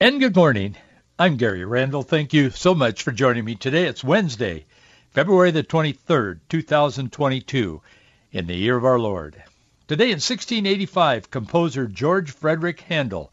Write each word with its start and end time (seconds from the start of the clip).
And 0.00 0.20
good 0.20 0.36
morning. 0.36 0.76
I'm 1.18 1.36
Gary 1.38 1.64
Randall. 1.64 2.04
Thank 2.04 2.32
you 2.32 2.50
so 2.50 2.72
much 2.72 3.02
for 3.02 3.10
joining 3.10 3.44
me 3.44 3.56
today. 3.56 3.86
It's 3.86 4.04
Wednesday, 4.04 4.64
February 5.10 5.50
the 5.50 5.64
23rd, 5.64 6.38
2022, 6.48 7.82
in 8.30 8.46
the 8.46 8.54
year 8.54 8.76
of 8.76 8.84
our 8.84 9.00
Lord. 9.00 9.42
Today 9.88 10.04
in 10.04 10.20
1685, 10.20 11.32
composer 11.32 11.88
George 11.88 12.30
Frederick 12.30 12.78
Handel. 12.82 13.32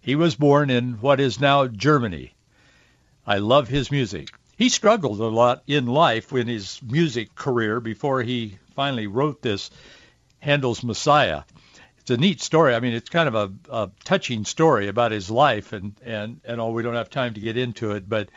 He 0.00 0.16
was 0.16 0.34
born 0.34 0.70
in 0.70 0.94
what 0.94 1.20
is 1.20 1.38
now 1.38 1.68
Germany. 1.68 2.34
I 3.24 3.38
love 3.38 3.68
his 3.68 3.92
music. 3.92 4.30
He 4.56 4.70
struggled 4.70 5.20
a 5.20 5.28
lot 5.28 5.62
in 5.68 5.86
life 5.86 6.32
in 6.32 6.48
his 6.48 6.80
music 6.82 7.36
career 7.36 7.78
before 7.78 8.24
he 8.24 8.58
finally 8.74 9.06
wrote 9.06 9.40
this 9.40 9.70
Handel's 10.40 10.82
Messiah 10.82 11.42
a 12.12 12.16
neat 12.16 12.40
story. 12.40 12.74
I 12.74 12.80
mean, 12.80 12.92
it's 12.92 13.08
kind 13.08 13.28
of 13.28 13.34
a, 13.34 13.52
a 13.70 13.90
touching 14.04 14.44
story 14.44 14.88
about 14.88 15.10
his 15.10 15.30
life, 15.30 15.72
and 15.72 15.94
and 16.04 16.40
and 16.44 16.60
all. 16.60 16.72
We 16.72 16.82
don't 16.82 16.94
have 16.94 17.10
time 17.10 17.34
to 17.34 17.40
get 17.40 17.56
into 17.56 17.92
it, 17.92 18.08
but 18.08 18.28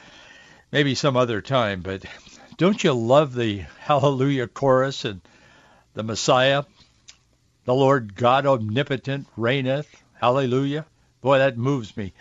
maybe 0.72 0.96
some 0.96 1.16
other 1.16 1.42
time. 1.42 1.82
But 1.82 2.06
don't 2.58 2.84
you 2.84 2.94
love 2.94 3.36
the 3.36 3.66
Hallelujah 3.80 4.48
chorus 4.48 5.06
and 5.06 5.22
the 5.94 6.04
Messiah, 6.04 6.64
the 7.66 7.76
Lord 7.76 8.16
God 8.16 8.46
omnipotent 8.46 9.28
reigneth, 9.38 9.88
Hallelujah? 10.14 10.86
Boy, 11.22 11.38
that 11.40 11.58
moves 11.58 11.96
me. 11.96 12.14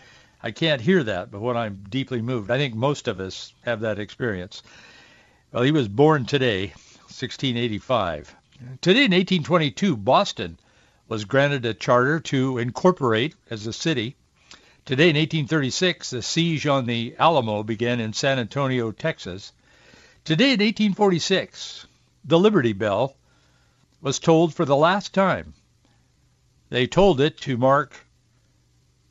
I 0.42 0.50
can't 0.50 0.80
hear 0.80 1.02
that, 1.04 1.30
but 1.30 1.40
when 1.40 1.56
I'm 1.56 1.84
deeply 1.88 2.20
moved, 2.20 2.50
I 2.50 2.58
think 2.58 2.74
most 2.74 3.08
of 3.08 3.18
us 3.18 3.52
have 3.62 3.80
that 3.80 3.98
experience. 3.98 4.62
Well, 5.52 5.62
he 5.62 5.72
was 5.72 5.88
born 5.88 6.26
today, 6.26 6.66
1685. 7.08 8.34
Today 8.80 9.04
in 9.04 9.12
1822, 9.12 9.96
Boston 9.96 10.58
was 11.08 11.24
granted 11.24 11.64
a 11.66 11.74
charter 11.74 12.20
to 12.20 12.58
incorporate 12.58 13.34
as 13.50 13.66
a 13.66 13.72
city. 13.72 14.16
Today 14.84 15.10
in 15.10 15.16
1836, 15.16 16.10
the 16.10 16.22
siege 16.22 16.66
on 16.66 16.86
the 16.86 17.14
Alamo 17.18 17.62
began 17.62 18.00
in 18.00 18.12
San 18.12 18.38
Antonio, 18.38 18.90
Texas. 18.92 19.52
Today 20.24 20.52
in 20.54 20.60
1846, 20.60 21.86
the 22.24 22.38
Liberty 22.38 22.72
Bell 22.72 23.16
was 24.00 24.18
tolled 24.18 24.54
for 24.54 24.64
the 24.64 24.76
last 24.76 25.14
time. 25.14 25.54
They 26.70 26.86
tolled 26.86 27.20
it 27.20 27.38
to 27.42 27.56
mark 27.56 27.94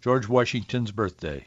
George 0.02 0.28
Washington's 0.28 0.92
birthday. 0.92 1.46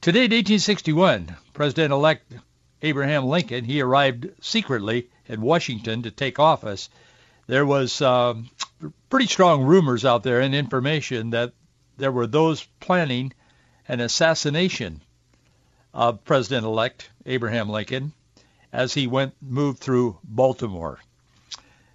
Today 0.00 0.26
in 0.26 0.30
1861, 0.30 1.36
President-elect 1.52 2.34
Abraham 2.82 3.26
Lincoln, 3.26 3.64
he 3.64 3.80
arrived 3.80 4.28
secretly 4.40 5.08
in 5.26 5.40
Washington 5.40 6.02
to 6.02 6.10
take 6.10 6.38
office. 6.38 6.88
There 7.46 7.66
was 7.66 8.00
um, 8.00 8.48
pretty 9.08 9.26
strong 9.26 9.62
rumors 9.62 10.04
out 10.04 10.22
there 10.22 10.40
and 10.40 10.54
information 10.54 11.30
that 11.30 11.52
there 11.96 12.12
were 12.12 12.26
those 12.26 12.64
planning 12.80 13.32
an 13.88 14.00
assassination 14.00 15.00
of 15.94 16.24
President-elect 16.24 17.10
Abraham 17.24 17.68
Lincoln 17.68 18.12
as 18.72 18.92
he 18.92 19.06
went 19.06 19.34
moved 19.40 19.78
through 19.78 20.18
Baltimore. 20.24 20.98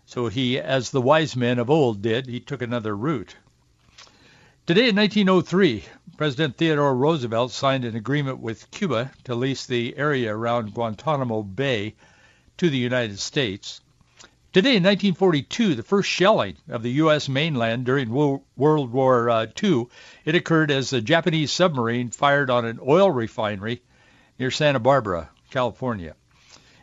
So 0.06 0.28
he, 0.28 0.60
as 0.60 0.90
the 0.90 1.02
wise 1.02 1.36
men 1.36 1.60
of 1.60 1.70
old 1.70 2.02
did, 2.02 2.28
he 2.28 2.40
took 2.40 2.62
another 2.62 2.96
route. 2.96 3.36
Today 4.66 4.90
in 4.90 4.96
1903, 4.96 5.84
President 6.18 6.58
Theodore 6.58 6.96
Roosevelt 6.96 7.52
signed 7.52 7.86
an 7.86 7.96
agreement 7.96 8.40
with 8.40 8.70
Cuba 8.72 9.12
to 9.24 9.36
lease 9.36 9.66
the 9.66 9.98
area 9.98 10.36
around 10.36 10.74
Guantanamo 10.74 11.44
Bay 11.44 11.96
to 12.58 12.70
the 12.70 12.78
United 12.78 13.20
States. 13.20 13.82
Today 14.54 14.72
in 14.76 14.84
1942, 14.84 15.76
the 15.76 15.82
first 15.82 16.10
shelling 16.10 16.58
of 16.68 16.84
the 16.84 16.92
U.S. 17.04 17.30
mainland 17.30 17.86
during 17.86 18.10
World 18.10 18.92
War 18.92 19.30
II, 19.64 19.74
uh, 19.74 19.86
it 20.26 20.36
occurred 20.36 20.70
as 20.70 20.92
a 20.92 21.00
Japanese 21.00 21.54
submarine 21.54 22.10
fired 22.10 22.50
on 22.50 22.66
an 22.66 22.78
oil 22.86 23.10
refinery 23.10 23.82
near 24.38 24.52
Santa 24.52 24.80
Barbara, 24.80 25.30
California. 25.52 26.18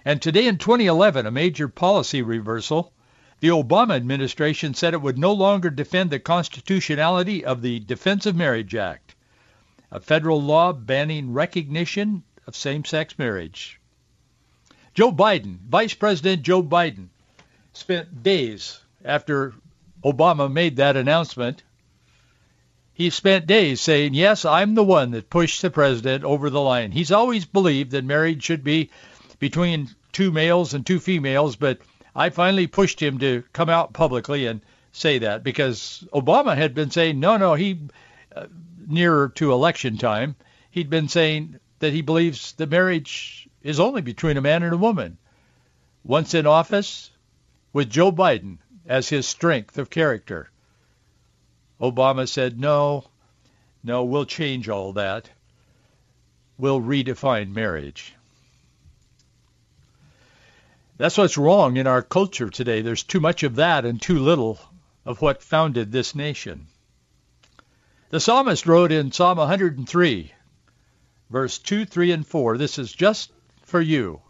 And 0.02 0.22
today 0.22 0.46
in 0.46 0.56
2011, 0.56 1.26
a 1.26 1.30
major 1.30 1.68
policy 1.68 2.22
reversal. 2.22 2.94
The 3.40 3.48
Obama 3.48 3.96
administration 3.96 4.72
said 4.72 4.94
it 4.94 5.02
would 5.02 5.18
no 5.18 5.34
longer 5.34 5.68
defend 5.68 6.08
the 6.08 6.20
constitutionality 6.20 7.44
of 7.44 7.60
the 7.60 7.80
Defense 7.80 8.24
of 8.24 8.34
Marriage 8.34 8.74
Act, 8.74 9.14
a 9.92 10.00
federal 10.00 10.40
law 10.40 10.72
banning 10.72 11.34
recognition 11.34 12.22
of 12.46 12.56
same-sex 12.56 13.18
marriage. 13.18 13.78
Joe 14.94 15.12
Biden, 15.12 15.58
Vice 15.68 15.92
President 15.92 16.40
Joe 16.40 16.62
Biden, 16.62 17.10
spent 17.72 18.22
days 18.22 18.80
after 19.04 19.54
Obama 20.04 20.50
made 20.50 20.76
that 20.76 20.96
announcement. 20.96 21.62
He 22.92 23.10
spent 23.10 23.46
days 23.46 23.80
saying, 23.80 24.14
yes, 24.14 24.44
I'm 24.44 24.74
the 24.74 24.84
one 24.84 25.12
that 25.12 25.30
pushed 25.30 25.62
the 25.62 25.70
president 25.70 26.24
over 26.24 26.50
the 26.50 26.60
line. 26.60 26.90
He's 26.90 27.12
always 27.12 27.44
believed 27.44 27.92
that 27.92 28.04
marriage 28.04 28.42
should 28.42 28.64
be 28.64 28.90
between 29.38 29.90
two 30.12 30.32
males 30.32 30.74
and 30.74 30.84
two 30.84 30.98
females, 30.98 31.54
but 31.56 31.78
I 32.14 32.30
finally 32.30 32.66
pushed 32.66 33.00
him 33.00 33.18
to 33.20 33.44
come 33.52 33.68
out 33.68 33.92
publicly 33.92 34.46
and 34.46 34.60
say 34.90 35.18
that 35.18 35.44
because 35.44 36.04
Obama 36.12 36.56
had 36.56 36.74
been 36.74 36.90
saying, 36.90 37.20
no, 37.20 37.36
no, 37.36 37.54
he, 37.54 37.78
uh, 38.34 38.46
nearer 38.88 39.28
to 39.36 39.52
election 39.52 39.96
time, 39.96 40.34
he'd 40.70 40.90
been 40.90 41.08
saying 41.08 41.60
that 41.78 41.92
he 41.92 42.02
believes 42.02 42.52
that 42.54 42.70
marriage 42.70 43.48
is 43.62 43.78
only 43.78 44.00
between 44.00 44.36
a 44.36 44.42
man 44.42 44.64
and 44.64 44.72
a 44.72 44.78
woman. 44.78 45.18
Once 46.02 46.34
in 46.34 46.46
office, 46.46 47.10
with 47.72 47.90
Joe 47.90 48.10
Biden 48.10 48.58
as 48.86 49.08
his 49.08 49.26
strength 49.26 49.78
of 49.78 49.90
character. 49.90 50.50
Obama 51.80 52.28
said, 52.28 52.58
no, 52.58 53.04
no, 53.84 54.04
we'll 54.04 54.24
change 54.24 54.68
all 54.68 54.94
that. 54.94 55.30
We'll 56.56 56.80
redefine 56.80 57.54
marriage. 57.54 58.14
That's 60.96 61.16
what's 61.16 61.38
wrong 61.38 61.76
in 61.76 61.86
our 61.86 62.02
culture 62.02 62.50
today. 62.50 62.82
There's 62.82 63.04
too 63.04 63.20
much 63.20 63.44
of 63.44 63.56
that 63.56 63.84
and 63.84 64.02
too 64.02 64.18
little 64.18 64.58
of 65.04 65.22
what 65.22 65.42
founded 65.42 65.92
this 65.92 66.14
nation. 66.14 66.66
The 68.10 68.18
psalmist 68.18 68.66
wrote 68.66 68.90
in 68.90 69.12
Psalm 69.12 69.38
103, 69.38 70.32
verse 71.30 71.58
2, 71.58 71.84
3, 71.84 72.12
and 72.12 72.26
4, 72.26 72.58
this 72.58 72.78
is 72.78 72.92
just 72.92 73.30
for 73.62 73.80
you 73.80 74.20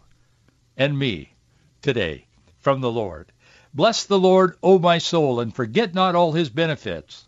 and 0.77 0.99
me 0.99 1.33
today 1.81 2.25
from 2.59 2.81
the 2.81 2.91
Lord. 2.91 3.31
Bless 3.73 4.05
the 4.05 4.19
Lord, 4.19 4.57
O 4.63 4.79
my 4.79 4.97
soul, 4.97 5.39
and 5.39 5.55
forget 5.55 5.93
not 5.93 6.15
all 6.15 6.31
his 6.31 6.49
benefits, 6.49 7.27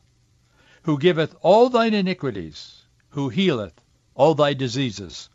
who 0.84 0.98
giveth 0.98 1.36
all 1.42 1.70
thine 1.70 1.94
iniquities, 1.94 2.82
who 3.10 3.30
healeth 3.30 3.74
all 4.16 4.36
thy 4.36 4.54
diseases, 4.54 5.30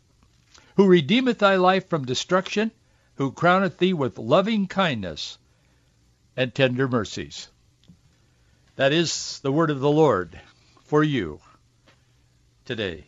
who 0.75 0.85
redeemeth 0.85 1.39
thy 1.39 1.55
life 1.55 1.89
from 1.89 2.05
destruction, 2.05 2.71
who 3.15 3.31
crowneth 3.31 3.77
thee 3.77 3.93
with 3.93 4.17
loving 4.17 4.67
kindness 4.67 5.37
and 6.35 6.53
tender 6.53 6.87
mercies. 6.87 7.49
That 8.75 8.93
is 8.93 9.39
the 9.39 9.51
word 9.51 9.71
of 9.71 9.79
the 9.79 9.89
Lord 9.89 10.39
for 10.83 11.03
you 11.03 11.39
today. 12.65 13.05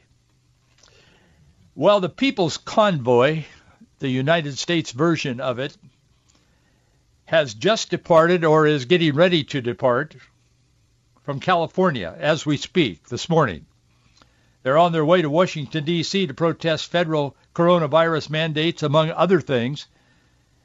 Well, 1.75 1.99
the 1.99 2.09
People's 2.09 2.57
Convoy, 2.57 3.43
the 3.99 4.09
United 4.09 4.57
States 4.57 4.91
version 4.91 5.39
of 5.39 5.59
it, 5.59 5.77
has 7.29 7.53
just 7.53 7.91
departed 7.91 8.43
or 8.43 8.65
is 8.65 8.85
getting 8.85 9.13
ready 9.13 9.43
to 9.43 9.61
depart 9.61 10.15
from 11.21 11.39
California 11.39 12.15
as 12.17 12.43
we 12.43 12.57
speak 12.57 13.07
this 13.07 13.29
morning. 13.29 13.67
They're 14.63 14.79
on 14.79 14.93
their 14.93 15.05
way 15.05 15.21
to 15.21 15.29
Washington, 15.29 15.83
D.C. 15.85 16.25
to 16.25 16.33
protest 16.33 16.89
federal 16.89 17.37
coronavirus 17.53 18.31
mandates, 18.31 18.81
among 18.81 19.11
other 19.11 19.41
things, 19.41 19.85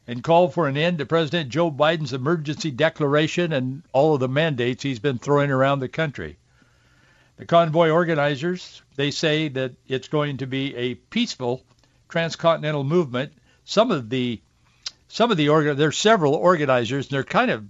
and 0.06 0.24
call 0.24 0.48
for 0.48 0.66
an 0.66 0.78
end 0.78 0.96
to 0.98 1.04
President 1.04 1.50
Joe 1.50 1.70
Biden's 1.70 2.14
emergency 2.14 2.70
declaration 2.70 3.52
and 3.52 3.82
all 3.92 4.14
of 4.14 4.20
the 4.20 4.28
mandates 4.28 4.82
he's 4.82 4.98
been 4.98 5.18
throwing 5.18 5.50
around 5.50 5.80
the 5.80 5.88
country. 5.88 6.38
The 7.36 7.44
convoy 7.44 7.90
organizers, 7.90 8.80
they 8.96 9.10
say 9.10 9.48
that 9.48 9.74
it's 9.86 10.08
going 10.08 10.38
to 10.38 10.46
be 10.46 10.74
a 10.76 10.94
peaceful 10.94 11.62
transcontinental 12.08 12.84
movement. 12.84 13.34
Some 13.66 13.90
of 13.90 14.08
the 14.08 14.40
some 15.08 15.30
of 15.30 15.36
the 15.36 15.48
organ 15.48 15.76
there's 15.76 15.98
several 15.98 16.34
organizers 16.34 17.06
and 17.06 17.12
they're 17.12 17.24
kind 17.24 17.50
of 17.50 17.64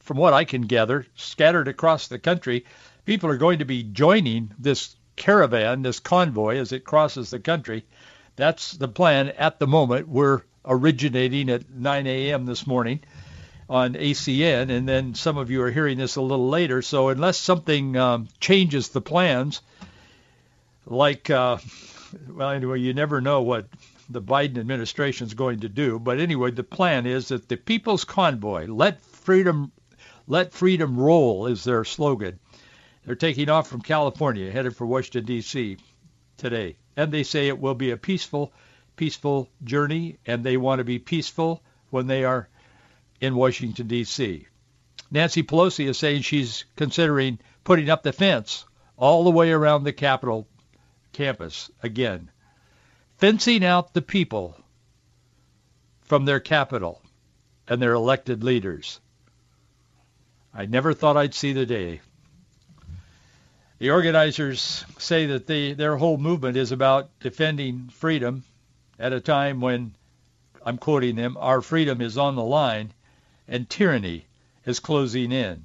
from 0.00 0.16
what 0.16 0.34
I 0.34 0.44
can 0.44 0.62
gather 0.62 1.06
scattered 1.16 1.68
across 1.68 2.08
the 2.08 2.18
country 2.18 2.64
people 3.04 3.30
are 3.30 3.36
going 3.36 3.58
to 3.58 3.64
be 3.64 3.82
joining 3.82 4.52
this 4.58 4.96
caravan, 5.16 5.82
this 5.82 6.00
convoy, 6.00 6.56
as 6.56 6.72
it 6.72 6.84
crosses 6.84 7.30
the 7.30 7.38
country. 7.38 7.84
That's 8.36 8.72
the 8.72 8.88
plan 8.88 9.28
at 9.30 9.58
the 9.58 9.66
moment. 9.66 10.08
We're 10.08 10.42
originating 10.64 11.50
at 11.50 11.70
9 11.70 12.06
a.m. 12.06 12.46
this 12.46 12.66
morning 12.66 13.00
on 13.68 13.94
ACN, 13.94 14.70
and 14.70 14.88
then 14.88 15.14
some 15.14 15.38
of 15.38 15.50
you 15.50 15.62
are 15.62 15.70
hearing 15.70 15.98
this 15.98 16.16
a 16.16 16.22
little 16.22 16.48
later. 16.48 16.82
So 16.82 17.08
unless 17.08 17.38
something 17.38 17.96
um, 17.96 18.28
changes 18.40 18.88
the 18.88 19.00
plans, 19.00 19.60
like, 20.86 21.30
uh, 21.30 21.58
well, 22.28 22.50
anyway, 22.50 22.80
you 22.80 22.92
never 22.92 23.20
know 23.20 23.42
what 23.42 23.66
the 24.08 24.22
Biden 24.22 24.58
administration 24.58 25.26
is 25.26 25.34
going 25.34 25.60
to 25.60 25.68
do. 25.68 25.98
But 25.98 26.20
anyway, 26.20 26.50
the 26.50 26.62
plan 26.62 27.06
is 27.06 27.28
that 27.28 27.48
the 27.48 27.56
People's 27.56 28.04
Convoy, 28.04 28.66
let 28.66 29.02
freedom, 29.04 29.72
let 30.26 30.52
freedom 30.52 30.98
roll, 30.98 31.46
is 31.46 31.64
their 31.64 31.84
slogan. 31.84 32.38
They're 33.04 33.14
taking 33.14 33.48
off 33.48 33.68
from 33.68 33.80
California, 33.80 34.50
headed 34.50 34.76
for 34.76 34.86
Washington 34.86 35.24
D.C. 35.24 35.78
today, 36.36 36.76
and 36.96 37.12
they 37.12 37.22
say 37.22 37.48
it 37.48 37.58
will 37.58 37.74
be 37.74 37.90
a 37.90 37.96
peaceful, 37.96 38.52
peaceful 38.96 39.48
journey, 39.62 40.18
and 40.26 40.44
they 40.44 40.56
want 40.56 40.78
to 40.80 40.84
be 40.84 40.98
peaceful 40.98 41.62
when 41.90 42.06
they 42.06 42.24
are 42.24 42.48
in 43.20 43.36
Washington 43.36 43.86
D.C. 43.86 44.46
Nancy 45.10 45.42
Pelosi 45.42 45.88
is 45.88 45.98
saying 45.98 46.22
she's 46.22 46.64
considering 46.76 47.38
putting 47.62 47.90
up 47.90 48.02
the 48.02 48.12
fence 48.12 48.64
all 48.96 49.24
the 49.24 49.30
way 49.30 49.50
around 49.50 49.84
the 49.84 49.92
Capitol 49.92 50.46
campus 51.12 51.70
again 51.82 52.30
fencing 53.18 53.64
out 53.64 53.94
the 53.94 54.02
people 54.02 54.56
from 56.02 56.24
their 56.24 56.40
capital 56.40 57.00
and 57.68 57.80
their 57.80 57.94
elected 57.94 58.44
leaders. 58.44 59.00
I 60.52 60.66
never 60.66 60.92
thought 60.92 61.16
I'd 61.16 61.34
see 61.34 61.52
the 61.52 61.66
day. 61.66 62.00
The 63.78 63.90
organizers 63.90 64.84
say 64.98 65.26
that 65.26 65.46
they, 65.46 65.72
their 65.72 65.96
whole 65.96 66.16
movement 66.16 66.56
is 66.56 66.72
about 66.72 67.10
defending 67.20 67.88
freedom 67.88 68.44
at 68.98 69.12
a 69.12 69.20
time 69.20 69.60
when, 69.60 69.94
I'm 70.64 70.78
quoting 70.78 71.16
them, 71.16 71.36
our 71.38 71.60
freedom 71.60 72.00
is 72.00 72.16
on 72.16 72.36
the 72.36 72.44
line 72.44 72.92
and 73.48 73.68
tyranny 73.68 74.26
is 74.64 74.80
closing 74.80 75.32
in. 75.32 75.64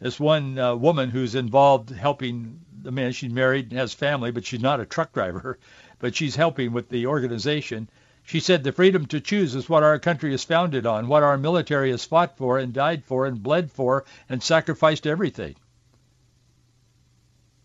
This 0.00 0.20
one 0.20 0.58
uh, 0.58 0.74
woman 0.74 1.10
who's 1.10 1.34
involved 1.34 1.90
helping 1.90 2.60
the 2.82 2.90
man, 2.90 3.12
she's 3.12 3.32
married 3.32 3.70
and 3.70 3.78
has 3.78 3.94
family, 3.94 4.30
but 4.30 4.44
she's 4.44 4.60
not 4.60 4.80
a 4.80 4.86
truck 4.86 5.12
driver 5.12 5.58
but 5.98 6.14
she's 6.14 6.36
helping 6.36 6.72
with 6.72 6.88
the 6.88 7.06
organization. 7.06 7.88
She 8.24 8.40
said 8.40 8.64
the 8.64 8.72
freedom 8.72 9.06
to 9.06 9.20
choose 9.20 9.54
is 9.54 9.68
what 9.68 9.82
our 9.82 9.98
country 9.98 10.34
is 10.34 10.44
founded 10.44 10.84
on, 10.84 11.08
what 11.08 11.22
our 11.22 11.38
military 11.38 11.90
has 11.90 12.04
fought 12.04 12.36
for 12.36 12.58
and 12.58 12.72
died 12.72 13.04
for 13.04 13.26
and 13.26 13.42
bled 13.42 13.70
for 13.70 14.04
and 14.28 14.42
sacrificed 14.42 15.06
everything. 15.06 15.54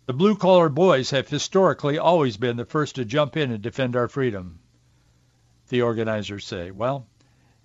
The 0.06 0.14
blue-collar 0.14 0.70
boys 0.70 1.12
have 1.12 1.30
historically 1.30 1.98
always 1.98 2.38
been 2.38 2.58
the 2.58 2.66
first 2.66 2.96
to 2.96 3.06
jump 3.06 3.38
in 3.38 3.52
and 3.52 3.62
defend 3.62 3.96
our 3.96 4.08
freedom, 4.08 4.60
the 5.70 5.84
organizers 5.84 6.46
say. 6.46 6.72
Well, 6.72 7.08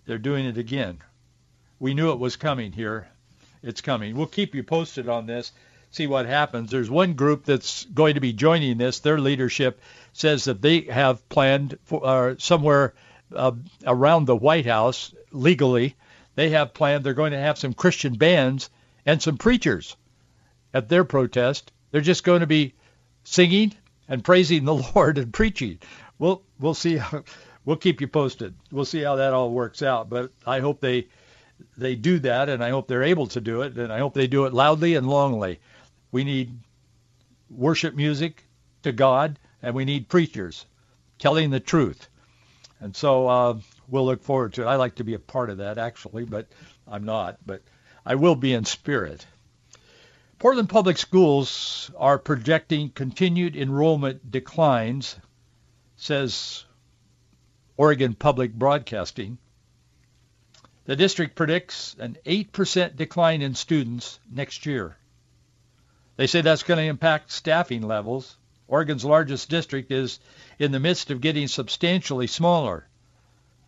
they're 0.05 0.19
doing 0.19 0.47
it 0.47 0.57
again. 0.57 0.99
We 1.79 1.93
knew 1.93 2.13
it 2.13 2.19
was 2.19 2.37
coming 2.37 2.73
here. 2.73 3.09
It's 3.63 3.81
coming. 3.81 4.17
We'll 4.17 4.27
keep 4.27 4.55
you 4.55 4.63
posted 4.63 5.09
on 5.09 5.27
this, 5.27 5.53
see 5.97 6.07
what 6.07 6.27
happens. 6.27 6.71
There's 6.71 6.91
one 6.91 7.15
group 7.15 7.47
that's 7.47 7.87
going 7.87 8.15
to 8.15 8.21
be 8.21 8.35
joining 8.35 8.77
this. 8.77 9.01
Their 9.01 9.19
leadership 9.19 9.81
says 10.13 10.45
that 10.45 10.61
they 10.61 10.83
have 10.83 11.27
planned 11.31 11.79
for 11.85 12.07
uh, 12.07 12.35
somewhere 12.39 12.93
uh, 13.35 13.53
around 13.87 14.27
the 14.27 14.37
White 14.37 14.67
House 14.67 15.15
legally. 15.33 15.97
They 16.35 16.51
have 16.51 16.75
planned 16.75 17.03
they're 17.03 17.15
going 17.15 17.33
to 17.33 17.39
have 17.39 17.57
some 17.57 17.73
Christian 17.73 18.15
bands 18.15 18.69
and 19.07 19.23
some 19.23 19.39
preachers 19.39 19.97
at 20.75 20.91
their 20.91 21.05
protest. 21.05 21.73
They're 21.91 22.03
just 22.03 22.25
going 22.25 22.41
to 22.41 22.47
be 22.47 22.75
singing 23.25 23.73
and 24.07 24.23
praising 24.23 24.67
the 24.67 24.75
Lord 24.95 25.17
and 25.17 25.33
preaching. 25.33 25.79
We'll 26.19 26.43
we'll 26.61 26.75
see. 26.75 26.99
How, 26.99 27.25
we'll 27.65 27.77
keep 27.77 28.03
you 28.03 28.09
posted. 28.09 28.55
We'll 28.71 28.85
see 28.85 29.01
how 29.01 29.17
that 29.17 29.33
all 29.33 29.51
works 29.51 29.83
out. 29.83 30.11
But 30.11 30.31
I 30.47 30.61
hope 30.61 30.83
they 30.83 31.09
they 31.79 31.95
do 31.95 32.19
that, 32.19 32.51
and 32.51 32.63
I 32.63 32.69
hope 32.69 32.87
they're 32.87 33.03
able 33.03 33.29
to 33.29 33.41
do 33.41 33.63
it, 33.63 33.79
and 33.79 33.91
I 33.91 33.99
hope 33.99 34.13
they 34.13 34.27
do 34.27 34.45
it 34.45 34.53
loudly 34.53 34.95
and 34.95 35.07
longly. 35.07 35.57
We 36.17 36.25
need 36.25 36.61
worship 37.51 37.95
music 37.95 38.43
to 38.85 38.91
God 38.91 39.39
and 39.61 39.75
we 39.75 39.85
need 39.85 40.09
preachers 40.09 40.65
telling 41.19 41.51
the 41.51 41.61
truth. 41.61 42.09
And 42.81 42.97
so 42.97 43.29
uh, 43.29 43.59
we'll 43.87 44.07
look 44.07 44.23
forward 44.23 44.55
to 44.55 44.63
it. 44.63 44.67
I 44.67 44.77
like 44.77 44.95
to 44.95 45.05
be 45.05 45.13
a 45.13 45.19
part 45.19 45.51
of 45.51 45.59
that, 45.59 45.77
actually, 45.77 46.25
but 46.25 46.47
I'm 46.89 47.05
not. 47.05 47.37
But 47.45 47.61
I 48.07 48.15
will 48.15 48.35
be 48.35 48.55
in 48.55 48.65
spirit. 48.65 49.27
Portland 50.39 50.71
Public 50.71 50.97
Schools 50.97 51.91
are 51.99 52.19
projecting 52.19 52.89
continued 52.89 53.55
enrollment 53.55 54.31
declines, 54.31 55.17
says 55.97 56.65
Oregon 57.77 58.15
Public 58.15 58.55
Broadcasting. 58.55 59.37
The 60.87 60.97
district 60.97 61.35
predicts 61.35 61.95
an 61.99 62.17
8% 62.25 62.97
decline 62.97 63.43
in 63.43 63.55
students 63.55 64.19
next 64.33 64.65
year. 64.65 64.97
They 66.17 66.27
say 66.27 66.41
that's 66.41 66.63
going 66.63 66.79
to 66.79 66.85
impact 66.85 67.31
staffing 67.31 67.83
levels 67.83 68.37
Oregon's 68.69 69.05
largest 69.05 69.49
district 69.49 69.93
is 69.93 70.19
in 70.59 70.73
the 70.73 70.81
midst 70.81 71.13
of 71.13 71.21
getting 71.21 71.47
substantially 71.47 72.27
smaller. 72.27 72.89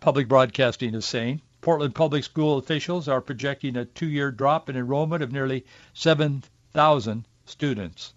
Public 0.01 0.27
Broadcasting 0.27 0.93
is 0.93 1.05
saying 1.05 1.41
Portland 1.61 1.95
Public 1.95 2.25
School 2.25 2.59
officials 2.59 3.07
are 3.07 3.21
projecting 3.21 3.77
a 3.77 3.85
two-year 3.85 4.33
drop 4.33 4.69
in 4.69 4.77
enrollment 4.77 5.23
of 5.23 5.31
nearly 5.31 5.65
7,000 5.95 7.29
students, 7.45 8.13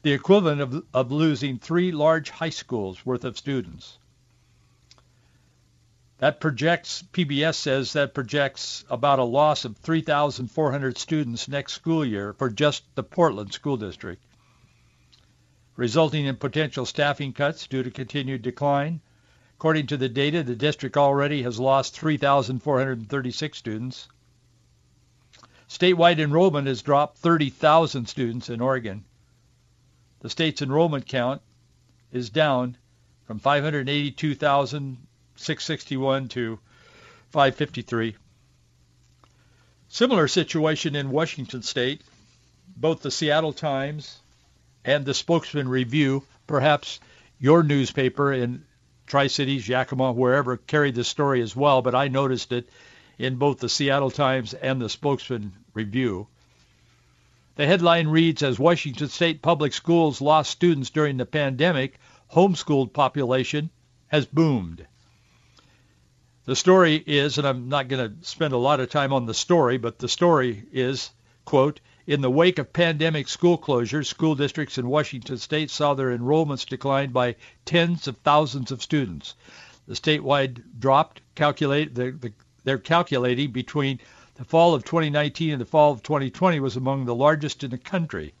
the 0.00 0.12
equivalent 0.12 0.62
of, 0.62 0.82
of 0.94 1.12
losing 1.12 1.58
three 1.58 1.92
large 1.92 2.30
high 2.30 2.48
schools 2.48 3.04
worth 3.04 3.24
of 3.24 3.36
students. 3.36 3.98
That 6.18 6.40
projects, 6.40 7.04
PBS 7.12 7.54
says 7.54 7.92
that 7.92 8.14
projects 8.14 8.84
about 8.90 9.18
a 9.18 9.24
loss 9.24 9.64
of 9.64 9.76
3,400 9.76 10.98
students 10.98 11.48
next 11.48 11.72
school 11.72 12.04
year 12.04 12.32
for 12.32 12.50
just 12.50 12.84
the 12.94 13.02
Portland 13.02 13.52
School 13.52 13.76
District 13.76 14.22
resulting 15.78 16.26
in 16.26 16.34
potential 16.34 16.84
staffing 16.84 17.32
cuts 17.32 17.68
due 17.68 17.84
to 17.84 17.90
continued 17.90 18.42
decline. 18.42 19.00
According 19.54 19.86
to 19.86 19.96
the 19.96 20.08
data, 20.08 20.42
the 20.42 20.56
district 20.56 20.96
already 20.96 21.42
has 21.44 21.60
lost 21.60 21.96
3,436 21.96 23.56
students. 23.56 24.08
Statewide 25.68 26.18
enrollment 26.18 26.66
has 26.66 26.82
dropped 26.82 27.18
30,000 27.18 28.08
students 28.08 28.50
in 28.50 28.60
Oregon. 28.60 29.04
The 30.18 30.30
state's 30.30 30.62
enrollment 30.62 31.06
count 31.06 31.42
is 32.10 32.28
down 32.28 32.76
from 33.24 33.38
582,661 35.38 36.28
to 36.28 36.58
553. 37.30 38.16
Similar 39.88 40.26
situation 40.26 40.96
in 40.96 41.10
Washington 41.10 41.62
state. 41.62 42.02
Both 42.76 43.02
the 43.02 43.10
Seattle 43.12 43.52
Times 43.52 44.18
and 44.84 45.06
the 45.06 45.14
Spokesman 45.14 45.68
Review, 45.68 46.24
perhaps 46.46 46.98
your 47.38 47.62
newspaper 47.62 48.32
in 48.32 48.64
Tri-Cities, 49.06 49.68
Yakima, 49.68 50.12
wherever, 50.12 50.56
carried 50.56 50.96
the 50.96 51.04
story 51.04 51.40
as 51.40 51.54
well, 51.54 51.82
but 51.82 51.94
I 51.94 52.08
noticed 52.08 52.52
it 52.52 52.68
in 53.16 53.36
both 53.36 53.60
the 53.60 53.68
Seattle 53.68 54.10
Times 54.10 54.54
and 54.54 54.82
the 54.82 54.88
Spokesman 54.88 55.52
Review. 55.72 56.26
The 57.54 57.66
headline 57.66 58.08
reads, 58.08 58.42
as 58.42 58.58
Washington 58.58 59.08
State 59.08 59.40
Public 59.40 59.72
Schools 59.72 60.20
lost 60.20 60.50
students 60.50 60.90
during 60.90 61.16
the 61.16 61.26
pandemic, 61.26 61.98
homeschooled 62.32 62.92
population 62.92 63.70
has 64.08 64.26
boomed. 64.26 64.86
The 66.48 66.56
story 66.56 67.04
is, 67.06 67.36
and 67.36 67.46
I'm 67.46 67.68
not 67.68 67.88
going 67.88 68.08
to 68.08 68.26
spend 68.26 68.54
a 68.54 68.56
lot 68.56 68.80
of 68.80 68.88
time 68.88 69.12
on 69.12 69.26
the 69.26 69.34
story, 69.34 69.76
but 69.76 69.98
the 69.98 70.08
story 70.08 70.64
is, 70.72 71.10
quote, 71.44 71.78
in 72.06 72.22
the 72.22 72.30
wake 72.30 72.58
of 72.58 72.72
pandemic 72.72 73.28
school 73.28 73.58
closures, 73.58 74.06
school 74.06 74.34
districts 74.34 74.78
in 74.78 74.88
Washington 74.88 75.36
state 75.36 75.70
saw 75.70 75.92
their 75.92 76.08
enrollments 76.10 76.66
decline 76.66 77.10
by 77.10 77.36
tens 77.66 78.08
of 78.08 78.16
thousands 78.16 78.72
of 78.72 78.82
students. 78.82 79.34
The 79.86 79.92
statewide 79.92 80.62
dropped 80.78 81.20
calculate 81.34 81.94
the, 81.94 82.12
the, 82.12 82.32
they're 82.64 82.78
calculating 82.78 83.52
between 83.52 84.00
the 84.36 84.44
fall 84.46 84.72
of 84.72 84.84
2019 84.84 85.50
and 85.50 85.60
the 85.60 85.66
fall 85.66 85.92
of 85.92 86.02
2020 86.02 86.60
was 86.60 86.76
among 86.76 87.04
the 87.04 87.14
largest 87.14 87.62
in 87.62 87.72
the 87.72 87.76
country. 87.76 88.32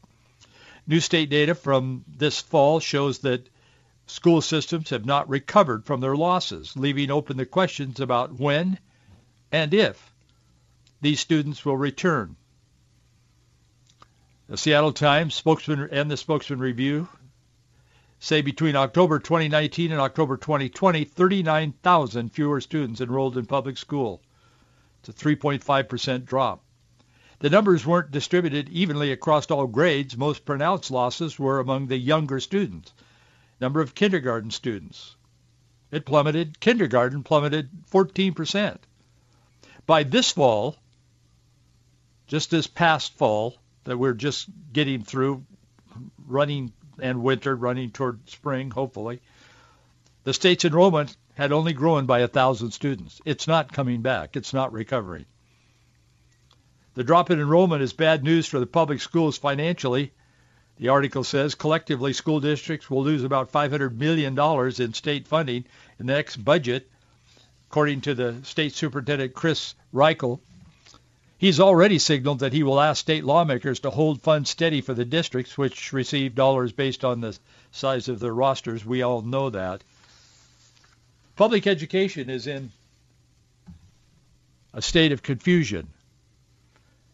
New 0.86 1.00
state 1.00 1.28
data 1.28 1.54
from 1.54 2.06
this 2.08 2.40
fall 2.40 2.80
shows 2.80 3.18
that 3.18 3.50
school 4.10 4.40
systems 4.40 4.90
have 4.90 5.04
not 5.04 5.28
recovered 5.28 5.84
from 5.84 6.00
their 6.00 6.16
losses, 6.16 6.76
leaving 6.76 7.10
open 7.10 7.36
the 7.36 7.46
questions 7.46 8.00
about 8.00 8.38
when 8.38 8.78
and 9.52 9.72
if 9.72 10.12
these 11.00 11.20
students 11.20 11.64
will 11.64 11.76
return. 11.76 12.36
The 14.48 14.56
Seattle 14.56 14.92
Times 14.92 15.34
spokesman 15.34 15.88
and 15.92 16.10
the 16.10 16.16
Spokesman 16.16 16.58
Review 16.58 17.08
say 18.18 18.40
between 18.40 18.74
October 18.74 19.18
2019 19.18 19.92
and 19.92 20.00
October 20.00 20.36
2020, 20.36 21.04
39,000 21.04 22.30
fewer 22.30 22.60
students 22.60 23.00
enrolled 23.00 23.36
in 23.36 23.46
public 23.46 23.76
school. 23.76 24.22
It's 25.00 25.10
a 25.10 25.12
3.5% 25.12 26.24
drop. 26.24 26.64
The 27.40 27.50
numbers 27.50 27.86
weren't 27.86 28.10
distributed 28.10 28.68
evenly 28.70 29.12
across 29.12 29.48
all 29.50 29.68
grades. 29.68 30.16
Most 30.16 30.44
pronounced 30.44 30.90
losses 30.90 31.38
were 31.38 31.60
among 31.60 31.86
the 31.86 31.98
younger 31.98 32.40
students. 32.40 32.92
Number 33.60 33.80
of 33.80 33.94
kindergarten 33.94 34.50
students. 34.50 35.16
It 35.90 36.04
plummeted. 36.04 36.60
Kindergarten 36.60 37.22
plummeted 37.22 37.70
14%. 37.90 38.78
By 39.86 40.02
this 40.02 40.30
fall, 40.32 40.76
just 42.26 42.50
this 42.50 42.66
past 42.66 43.14
fall 43.14 43.56
that 43.84 43.96
we're 43.96 44.12
just 44.12 44.48
getting 44.72 45.02
through, 45.02 45.44
running 46.26 46.72
and 47.00 47.22
winter, 47.22 47.56
running 47.56 47.90
toward 47.90 48.28
spring, 48.28 48.70
hopefully, 48.70 49.20
the 50.24 50.34
state's 50.34 50.64
enrollment 50.64 51.16
had 51.34 51.52
only 51.52 51.72
grown 51.72 52.04
by 52.04 52.20
1,000 52.20 52.72
students. 52.72 53.20
It's 53.24 53.48
not 53.48 53.72
coming 53.72 54.02
back. 54.02 54.36
It's 54.36 54.52
not 54.52 54.72
recovering. 54.72 55.24
The 56.94 57.04
drop 57.04 57.30
in 57.30 57.40
enrollment 57.40 57.80
is 57.80 57.92
bad 57.92 58.24
news 58.24 58.46
for 58.46 58.58
the 58.58 58.66
public 58.66 59.00
schools 59.00 59.38
financially. 59.38 60.12
The 60.78 60.88
article 60.88 61.24
says 61.24 61.56
collectively 61.56 62.12
school 62.12 62.38
districts 62.38 62.88
will 62.88 63.02
lose 63.02 63.24
about 63.24 63.50
$500 63.50 63.96
million 63.96 64.38
in 64.80 64.94
state 64.94 65.26
funding 65.26 65.64
in 65.98 66.06
the 66.06 66.12
next 66.12 66.36
budget, 66.36 66.88
according 67.68 68.02
to 68.02 68.14
the 68.14 68.36
state 68.44 68.74
superintendent 68.74 69.34
Chris 69.34 69.74
Reykdal. 69.92 70.38
He's 71.36 71.58
already 71.60 71.98
signaled 71.98 72.40
that 72.40 72.52
he 72.52 72.62
will 72.62 72.80
ask 72.80 73.00
state 73.00 73.24
lawmakers 73.24 73.80
to 73.80 73.90
hold 73.90 74.22
funds 74.22 74.50
steady 74.50 74.80
for 74.80 74.94
the 74.94 75.04
districts, 75.04 75.58
which 75.58 75.92
receive 75.92 76.34
dollars 76.34 76.72
based 76.72 77.04
on 77.04 77.20
the 77.20 77.36
size 77.72 78.08
of 78.08 78.20
their 78.20 78.34
rosters. 78.34 78.84
We 78.84 79.02
all 79.02 79.22
know 79.22 79.50
that. 79.50 79.82
Public 81.36 81.66
education 81.66 82.30
is 82.30 82.46
in 82.46 82.70
a 84.74 84.82
state 84.82 85.12
of 85.12 85.22
confusion. 85.22 85.88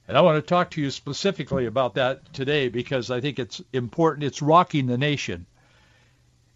And 0.07 0.19
I 0.19 0.21
want 0.21 0.37
to 0.37 0.47
talk 0.47 0.71
to 0.73 0.81
you 0.81 0.91
specifically 0.91 1.67
about 1.67 1.95
that 1.95 2.33
today 2.35 2.69
because 2.69 3.11
I 3.11 3.21
think 3.21 3.39
it's 3.39 3.63
important. 3.73 4.25
It's 4.25 4.43
rocking 4.43 4.87
the 4.87 4.99
nation. 4.99 5.47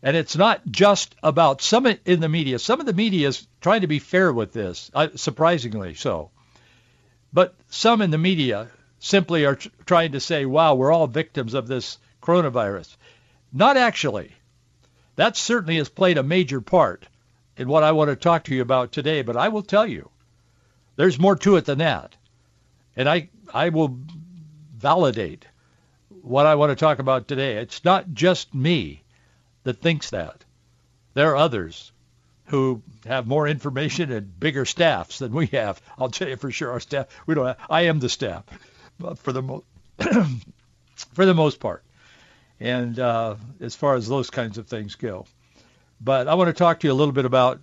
And 0.03 0.17
it's 0.17 0.37
not 0.37 0.61
just 0.71 1.15
about 1.23 1.63
some 1.63 1.87
in 1.87 2.21
the 2.21 2.29
media. 2.29 2.59
Some 2.59 2.79
of 2.79 2.87
the 2.87 2.93
media 2.93 3.29
is 3.29 3.47
trying 3.61 3.81
to 3.81 3.87
be 3.87 3.99
fair 3.99 4.33
with 4.33 4.53
this, 4.53 4.91
uh, 4.95 5.09
surprisingly 5.17 5.95
so. 5.95 6.31
But 7.33 7.55
some 7.69 8.01
in 8.03 8.11
the 8.11 8.19
media 8.19 8.69
simply 9.01 9.45
are 9.45 9.59
trying 9.87 10.13
to 10.13 10.21
say, 10.21 10.45
wow, 10.45 10.75
we're 10.75 10.93
all 10.93 11.07
victims 11.07 11.55
of 11.55 11.67
this 11.67 11.99
coronavirus. 12.23 12.97
Not 13.53 13.77
actually. 13.77 14.33
That 15.17 15.37
certainly 15.37 15.77
has 15.79 15.89
played 15.89 16.19
a 16.19 16.23
major 16.23 16.61
part 16.61 17.07
in 17.57 17.69
what 17.69 17.83
I 17.83 17.93
want 17.93 18.11
to 18.11 18.17
talk 18.17 18.45
to 18.45 18.55
you 18.55 18.63
about 18.63 18.93
today, 18.93 19.23
but 19.23 19.37
I 19.37 19.49
will 19.49 19.63
tell 19.63 19.87
you, 19.87 20.11
there's 20.97 21.19
more 21.19 21.37
to 21.37 21.57
it 21.57 21.65
than 21.65 21.79
that. 21.79 22.15
And 22.99 23.09
I, 23.09 23.31
I 23.55 23.69
will 23.69 23.97
validate 24.77 25.47
what 26.23 26.47
I 26.47 26.57
want 26.57 26.71
to 26.71 26.77
talk 26.77 26.99
about 26.99 27.29
today. 27.29 27.57
It's 27.59 27.85
not 27.85 28.13
just 28.13 28.53
me 28.53 29.05
that 29.63 29.81
thinks 29.81 30.11
that. 30.11 30.45
There 31.15 31.31
are 31.31 31.37
others 31.37 31.93
who 32.47 32.83
have 33.07 33.29
more 33.29 33.47
information 33.47 34.11
and 34.11 34.41
bigger 34.41 34.65
staffs 34.65 35.21
than 35.21 35.33
we 35.33 35.47
have. 35.47 35.81
I'll 35.97 36.11
tell 36.11 36.29
you 36.29 36.37
for 36.37 36.51
sure, 36.51 36.73
our 36.73 36.81
staff, 36.81 37.07
we 37.25 37.37
don't 37.37 37.47
have, 37.47 37.59
I 37.71 37.83
am 37.83 38.01
the 38.01 38.09
staff 38.09 38.43
for 39.19 39.33
the, 39.33 39.43
mo- 39.43 39.65
for 41.13 41.25
the 41.25 41.35
most 41.35 41.61
part. 41.61 41.85
And 42.59 42.99
uh, 42.99 43.37
as 43.61 43.77
far 43.77 43.95
as 43.95 44.09
those 44.09 44.31
kinds 44.31 44.59
of 44.59 44.67
things 44.67 44.97
go. 44.97 45.25
But 46.01 46.27
I 46.27 46.35
want 46.35 46.49
to 46.49 46.53
talk 46.53 46.81
to 46.81 46.89
you 46.89 46.93
a 46.93 46.95
little 46.95 47.13
bit 47.13 47.25
about 47.25 47.61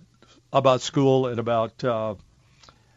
about 0.52 0.80
school 0.80 1.26
and 1.26 1.38
about 1.38 1.84
uh, 1.84 2.14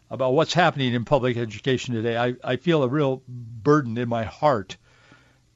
about 0.10 0.34
what's 0.34 0.54
happening 0.54 0.94
in 0.94 1.06
public 1.06 1.38
education 1.38 1.94
today. 1.94 2.18
I, 2.18 2.36
I 2.44 2.56
feel 2.56 2.84
a 2.84 2.88
real 2.88 3.22
burden 3.28 3.98
in 3.98 4.10
my 4.10 4.24
heart 4.24 4.78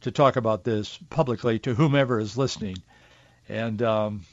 to 0.02 0.12
talk 0.12 0.36
about 0.36 0.64
this 0.64 0.98
publicly 1.10 1.60
to 1.60 1.74
whomever 1.74 2.20
is 2.20 2.38
listening, 2.38 2.78
and 3.50 3.82
um, 3.82 4.26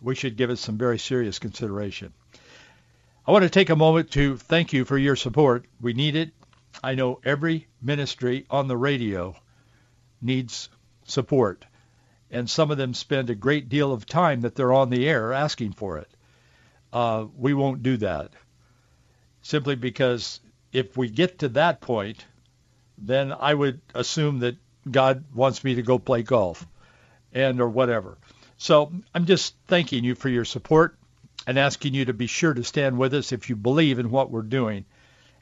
we 0.00 0.14
should 0.14 0.36
give 0.36 0.50
it 0.50 0.56
some 0.56 0.78
very 0.78 0.98
serious 0.98 1.38
consideration. 1.38 2.12
I 3.26 3.32
want 3.32 3.42
to 3.42 3.50
take 3.50 3.68
a 3.68 3.76
moment 3.76 4.12
to 4.12 4.36
thank 4.36 4.72
you 4.72 4.84
for 4.84 4.96
your 4.96 5.16
support. 5.16 5.66
We 5.80 5.92
need 5.92 6.16
it. 6.16 6.30
I 6.82 6.94
know 6.94 7.20
every 7.24 7.66
ministry 7.82 8.46
on 8.48 8.68
the 8.68 8.76
radio 8.76 9.36
needs 10.22 10.68
support 11.04 11.64
and 12.30 12.48
some 12.48 12.70
of 12.70 12.78
them 12.78 12.94
spend 12.94 13.30
a 13.30 13.34
great 13.34 13.68
deal 13.68 13.92
of 13.92 14.06
time 14.06 14.42
that 14.42 14.54
they're 14.54 14.72
on 14.72 14.90
the 14.90 15.08
air 15.08 15.32
asking 15.32 15.72
for 15.72 15.98
it. 15.98 16.08
Uh, 16.92 17.26
we 17.36 17.54
won't 17.54 17.82
do 17.82 17.96
that 17.98 18.32
simply 19.48 19.76
because 19.76 20.40
if 20.74 20.94
we 20.94 21.08
get 21.08 21.38
to 21.38 21.48
that 21.48 21.80
point, 21.80 22.22
then 22.98 23.32
I 23.32 23.54
would 23.54 23.80
assume 23.94 24.40
that 24.40 24.58
God 24.90 25.24
wants 25.34 25.64
me 25.64 25.76
to 25.76 25.82
go 25.82 25.98
play 25.98 26.22
golf 26.22 26.66
and 27.32 27.58
or 27.58 27.70
whatever. 27.70 28.18
So 28.58 28.92
I'm 29.14 29.24
just 29.24 29.54
thanking 29.66 30.04
you 30.04 30.14
for 30.14 30.28
your 30.28 30.44
support 30.44 30.98
and 31.46 31.58
asking 31.58 31.94
you 31.94 32.04
to 32.04 32.12
be 32.12 32.26
sure 32.26 32.52
to 32.52 32.62
stand 32.62 32.98
with 32.98 33.14
us 33.14 33.32
if 33.32 33.48
you 33.48 33.56
believe 33.56 33.98
in 33.98 34.10
what 34.10 34.30
we're 34.30 34.42
doing. 34.42 34.84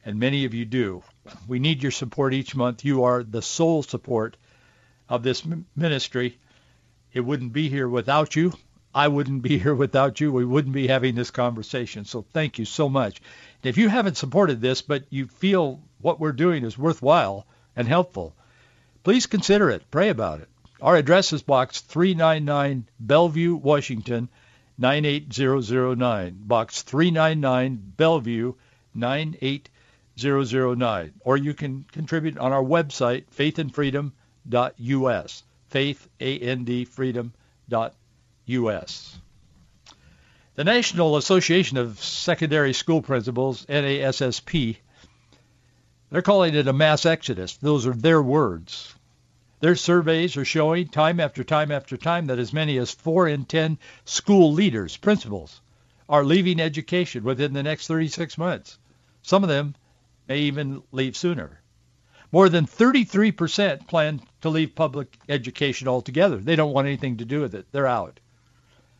And 0.04 0.20
many 0.20 0.44
of 0.44 0.54
you 0.54 0.64
do. 0.64 1.02
We 1.48 1.58
need 1.58 1.82
your 1.82 1.90
support 1.90 2.32
each 2.32 2.54
month. 2.54 2.84
You 2.84 3.02
are 3.02 3.24
the 3.24 3.42
sole 3.42 3.82
support 3.82 4.36
of 5.08 5.24
this 5.24 5.42
ministry 5.74 6.38
it 7.12 7.20
wouldn't 7.20 7.52
be 7.52 7.68
here 7.68 7.88
without 7.88 8.36
you. 8.36 8.52
I 8.96 9.06
wouldn't 9.08 9.42
be 9.42 9.58
here 9.64 9.74
without 9.74 10.20
you. 10.20 10.32
We 10.32 10.46
wouldn't 10.46 10.74
be 10.74 10.86
having 10.86 11.14
this 11.14 11.30
conversation. 11.30 12.06
So 12.06 12.24
thank 12.32 12.58
you 12.58 12.64
so 12.64 12.88
much. 12.88 13.20
If 13.62 13.76
you 13.76 13.90
haven't 13.90 14.16
supported 14.16 14.62
this, 14.62 14.80
but 14.80 15.04
you 15.10 15.26
feel 15.26 15.82
what 16.00 16.18
we're 16.18 16.32
doing 16.32 16.64
is 16.64 16.78
worthwhile 16.78 17.46
and 17.76 17.86
helpful, 17.86 18.34
please 19.04 19.26
consider 19.26 19.68
it. 19.68 19.90
Pray 19.90 20.08
about 20.08 20.40
it. 20.40 20.48
Our 20.80 20.96
address 20.96 21.34
is 21.34 21.42
Box 21.42 21.82
399, 21.82 22.88
Bellevue, 22.98 23.56
Washington, 23.56 24.30
98009. 24.78 26.38
Box 26.40 26.80
399, 26.80 27.92
Bellevue, 27.98 28.54
98009. 28.94 31.12
Or 31.20 31.36
you 31.36 31.52
can 31.52 31.84
contribute 31.92 32.38
on 32.38 32.52
our 32.52 32.64
website, 32.64 33.26
faithandfreedom.us 33.36 35.42
faithandfreedom.us. 38.48 39.18
The 40.54 40.64
National 40.64 41.16
Association 41.16 41.76
of 41.76 42.02
Secondary 42.02 42.72
School 42.72 43.02
Principals, 43.02 43.66
NASSP, 43.66 44.78
they're 46.10 46.22
calling 46.22 46.54
it 46.54 46.66
a 46.68 46.72
mass 46.72 47.04
exodus. 47.04 47.56
Those 47.56 47.86
are 47.86 47.92
their 47.92 48.22
words. 48.22 48.94
Their 49.60 49.76
surveys 49.76 50.36
are 50.36 50.44
showing 50.44 50.88
time 50.88 51.20
after 51.20 51.44
time 51.44 51.70
after 51.70 51.96
time 51.96 52.26
that 52.26 52.38
as 52.38 52.52
many 52.52 52.78
as 52.78 52.92
4 52.92 53.28
in 53.28 53.44
10 53.44 53.78
school 54.04 54.52
leaders, 54.52 54.96
principals, 54.96 55.60
are 56.08 56.24
leaving 56.24 56.60
education 56.60 57.24
within 57.24 57.52
the 57.52 57.62
next 57.62 57.86
36 57.86 58.38
months. 58.38 58.78
Some 59.22 59.42
of 59.42 59.48
them 59.48 59.74
may 60.28 60.38
even 60.40 60.82
leave 60.92 61.16
sooner. 61.16 61.60
More 62.32 62.48
than 62.48 62.66
33% 62.66 63.88
plan 63.88 64.20
to 64.42 64.48
leave 64.48 64.74
public 64.74 65.18
education 65.28 65.88
altogether. 65.88 66.36
They 66.36 66.56
don't 66.56 66.72
want 66.72 66.86
anything 66.86 67.16
to 67.18 67.24
do 67.24 67.40
with 67.40 67.54
it. 67.54 67.66
They're 67.72 67.86
out. 67.86 68.20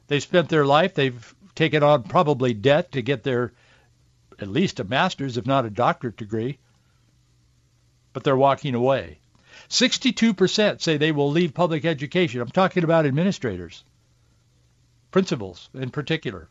They've 0.08 0.22
spent 0.22 0.48
their 0.48 0.64
life, 0.64 0.94
they've 0.94 1.34
taken 1.54 1.82
on 1.82 2.04
probably 2.04 2.54
debt 2.54 2.92
to 2.92 3.02
get 3.02 3.22
their 3.22 3.52
at 4.38 4.48
least 4.48 4.80
a 4.80 4.84
master's, 4.84 5.36
if 5.36 5.46
not 5.46 5.64
a 5.64 5.70
doctorate 5.70 6.16
degree, 6.16 6.58
but 8.12 8.22
they're 8.22 8.36
walking 8.36 8.74
away. 8.74 9.18
62% 9.68 10.80
say 10.80 10.96
they 10.96 11.12
will 11.12 11.30
leave 11.30 11.54
public 11.54 11.84
education. 11.84 12.40
I'm 12.40 12.48
talking 12.48 12.84
about 12.84 13.06
administrators, 13.06 13.82
principals 15.10 15.68
in 15.74 15.90
particular. 15.90 16.48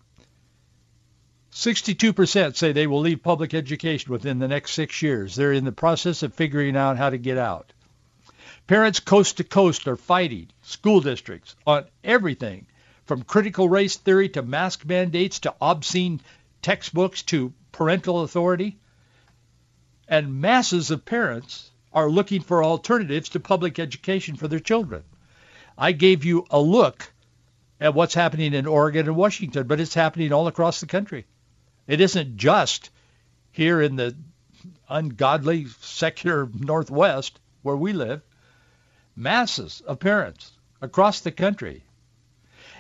62% 1.52 2.58
say 2.58 2.72
they 2.74 2.88
will 2.88 3.00
leave 3.00 3.24
public 3.24 3.54
education 3.54 4.12
within 4.12 4.40
the 4.40 4.48
next 4.48 4.74
six 4.74 5.02
years. 5.02 5.36
They're 5.36 5.54
in 5.54 5.64
the 5.64 5.72
process 5.72 6.24
of 6.24 6.34
figuring 6.34 6.76
out 6.76 6.98
how 6.98 7.10
to 7.10 7.18
get 7.18 7.38
out. 7.38 7.72
Parents 8.68 9.00
coast 9.00 9.38
to 9.38 9.44
coast 9.44 9.88
are 9.88 9.96
fighting 9.96 10.48
school 10.64 11.00
districts 11.00 11.56
on 11.66 11.86
everything 12.04 12.66
from 13.06 13.24
critical 13.24 13.70
race 13.70 13.98
theory 13.98 14.30
to 14.30 14.42
mask 14.42 14.86
mandates 14.86 15.40
to 15.40 15.54
obscene 15.62 16.22
textbooks 16.62 17.22
to 17.24 17.54
parental 17.72 18.22
authority. 18.22 18.78
And 20.08 20.42
masses 20.42 20.92
of 20.92 21.06
parents 21.06 21.72
are 21.94 22.10
looking 22.10 22.42
for 22.42 22.64
alternatives 22.64 23.30
to 23.30 23.40
public 23.40 23.80
education 23.80 24.36
for 24.36 24.48
their 24.48 24.60
children. 24.60 25.04
I 25.78 25.92
gave 25.94 26.26
you 26.26 26.46
a 26.50 26.60
look 26.60 27.12
at 27.80 27.94
what's 27.94 28.14
happening 28.14 28.54
in 28.54 28.68
Oregon 28.68 29.08
and 29.08 29.16
Washington, 29.16 29.68
but 29.68 29.80
it's 29.80 29.94
happening 29.94 30.34
all 30.34 30.48
across 30.48 30.80
the 30.80 30.88
country. 30.88 31.26
It 31.88 32.02
isn't 32.02 32.38
just 32.38 32.90
here 33.52 33.82
in 33.82 33.96
the 33.96 34.16
ungodly 34.90 35.68
secular 35.80 36.50
Northwest 36.54 37.40
where 37.62 37.76
we 37.78 37.94
live. 37.94 38.22
Masses 39.16 39.82
of 39.82 40.00
parents 40.00 40.52
across 40.82 41.22
the 41.22 41.32
country. 41.32 41.85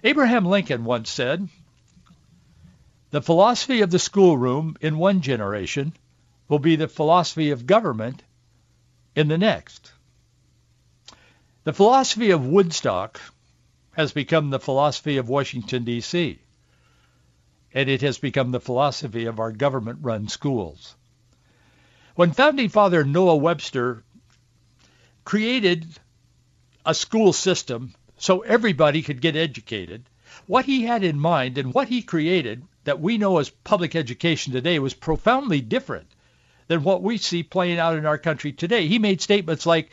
Abraham 0.03 0.45
Lincoln 0.45 0.85
once 0.85 1.09
said, 1.09 1.47
the 3.11 3.21
philosophy 3.21 3.81
of 3.81 3.91
the 3.91 3.99
schoolroom 3.99 4.75
in 4.81 4.97
one 4.97 5.21
generation 5.21 5.93
will 6.49 6.59
be 6.59 6.75
the 6.75 6.87
philosophy 6.87 7.51
of 7.51 7.65
government 7.65 8.23
in 9.15 9.27
the 9.27 9.37
next. 9.37 9.91
The 11.63 11.73
philosophy 11.73 12.31
of 12.31 12.45
Woodstock 12.45 13.21
has 13.93 14.11
become 14.11 14.49
the 14.49 14.59
philosophy 14.59 15.17
of 15.17 15.29
Washington, 15.29 15.85
D.C., 15.85 16.39
and 17.73 17.89
it 17.89 18.01
has 18.01 18.17
become 18.17 18.51
the 18.51 18.59
philosophy 18.59 19.25
of 19.25 19.39
our 19.39 19.51
government-run 19.51 20.27
schools. 20.27 20.95
When 22.15 22.31
Founding 22.33 22.69
Father 22.69 23.03
Noah 23.03 23.35
Webster 23.35 24.03
created 25.23 25.87
a 26.85 26.93
school 26.93 27.33
system 27.33 27.93
so 28.17 28.41
everybody 28.41 29.01
could 29.01 29.21
get 29.21 29.35
educated, 29.35 30.03
what 30.47 30.65
he 30.65 30.83
had 30.83 31.03
in 31.03 31.19
mind 31.19 31.57
and 31.57 31.73
what 31.73 31.87
he 31.87 32.01
created 32.01 32.63
that 32.83 32.99
we 32.99 33.17
know 33.17 33.37
as 33.37 33.49
public 33.49 33.95
education 33.95 34.53
today 34.53 34.79
was 34.79 34.93
profoundly 34.93 35.61
different 35.61 36.07
than 36.67 36.83
what 36.83 37.01
we 37.01 37.17
see 37.17 37.43
playing 37.43 37.79
out 37.79 37.97
in 37.97 38.05
our 38.05 38.17
country 38.17 38.51
today. 38.51 38.87
He 38.87 38.99
made 38.99 39.21
statements 39.21 39.65
like, 39.65 39.91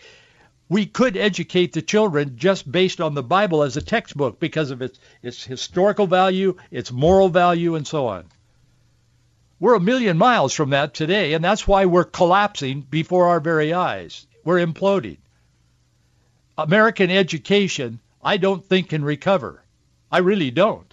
we 0.69 0.87
could 0.87 1.17
educate 1.17 1.73
the 1.73 1.83
children 1.83 2.37
just 2.37 2.71
based 2.71 3.01
on 3.01 3.15
the 3.15 3.23
Bible 3.23 3.63
as 3.63 3.77
a 3.77 3.83
textbook 3.83 4.41
because 4.41 4.71
of 4.71 4.81
its, 4.81 4.99
its 5.23 5.45
historical 5.45 6.07
value, 6.07 6.57
its 6.71 6.91
moral 6.91 7.29
value, 7.29 7.75
and 7.75 7.87
so 7.87 8.07
on. 8.07 8.25
We're 9.61 9.75
a 9.75 9.81
million 9.81 10.17
miles 10.17 10.55
from 10.55 10.71
that 10.71 10.95
today, 10.95 11.35
and 11.35 11.45
that's 11.45 11.69
why 11.69 11.85
we're 11.85 12.05
collapsing 12.05 12.81
before 12.89 13.29
our 13.29 13.39
very 13.39 13.75
eyes. 13.75 14.27
We're 14.45 14.65
imploding. 14.65 15.19
American 16.57 17.11
education, 17.11 18.01
I 18.23 18.37
don't 18.37 18.65
think 18.65 18.91
can 18.91 19.05
recover. 19.05 19.63
I 20.11 20.19
really 20.19 20.51
don't. 20.51 20.93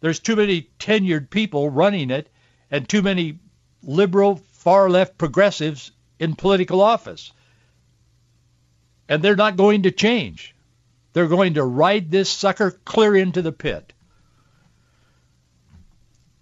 There's 0.00 0.20
too 0.20 0.36
many 0.36 0.70
tenured 0.78 1.30
people 1.30 1.70
running 1.70 2.10
it 2.10 2.28
and 2.70 2.88
too 2.88 3.02
many 3.02 3.38
liberal, 3.82 4.36
far-left 4.52 5.18
progressives 5.18 5.92
in 6.18 6.34
political 6.34 6.80
office. 6.80 7.32
And 9.08 9.22
they're 9.22 9.36
not 9.36 9.56
going 9.56 9.82
to 9.82 9.90
change. 9.90 10.54
They're 11.12 11.26
going 11.28 11.54
to 11.54 11.64
ride 11.64 12.10
this 12.10 12.30
sucker 12.30 12.70
clear 12.70 13.14
into 13.14 13.42
the 13.42 13.52
pit. 13.52 13.92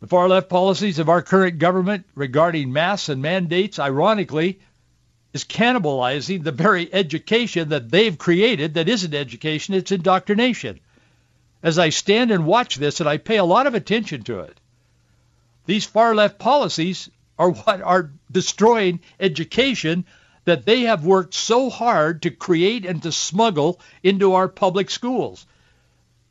The 0.00 0.06
far 0.06 0.28
left 0.28 0.48
policies 0.48 0.98
of 0.98 1.08
our 1.08 1.20
current 1.20 1.58
government 1.58 2.06
regarding 2.14 2.72
masks 2.72 3.08
and 3.08 3.20
mandates, 3.20 3.78
ironically, 3.78 4.60
is 5.32 5.44
cannibalizing 5.44 6.42
the 6.42 6.52
very 6.52 6.92
education 6.92 7.68
that 7.68 7.90
they've 7.90 8.18
created 8.18 8.74
that 8.74 8.88
isn't 8.88 9.14
education, 9.14 9.74
it's 9.74 9.92
indoctrination. 9.92 10.80
As 11.62 11.78
I 11.78 11.90
stand 11.90 12.30
and 12.30 12.46
watch 12.46 12.76
this, 12.76 13.00
and 13.00 13.08
I 13.08 13.18
pay 13.18 13.36
a 13.36 13.44
lot 13.44 13.66
of 13.66 13.74
attention 13.74 14.22
to 14.24 14.40
it, 14.40 14.58
these 15.66 15.84
far 15.84 16.14
left 16.14 16.38
policies 16.38 17.10
are 17.38 17.50
what 17.50 17.80
are 17.82 18.10
destroying 18.30 19.00
education 19.18 20.04
that 20.44 20.66
they 20.66 20.82
have 20.82 21.04
worked 21.04 21.34
so 21.34 21.70
hard 21.70 22.22
to 22.22 22.30
create 22.30 22.84
and 22.84 23.02
to 23.02 23.12
smuggle 23.12 23.80
into 24.02 24.34
our 24.34 24.48
public 24.48 24.90
schools. 24.90 25.46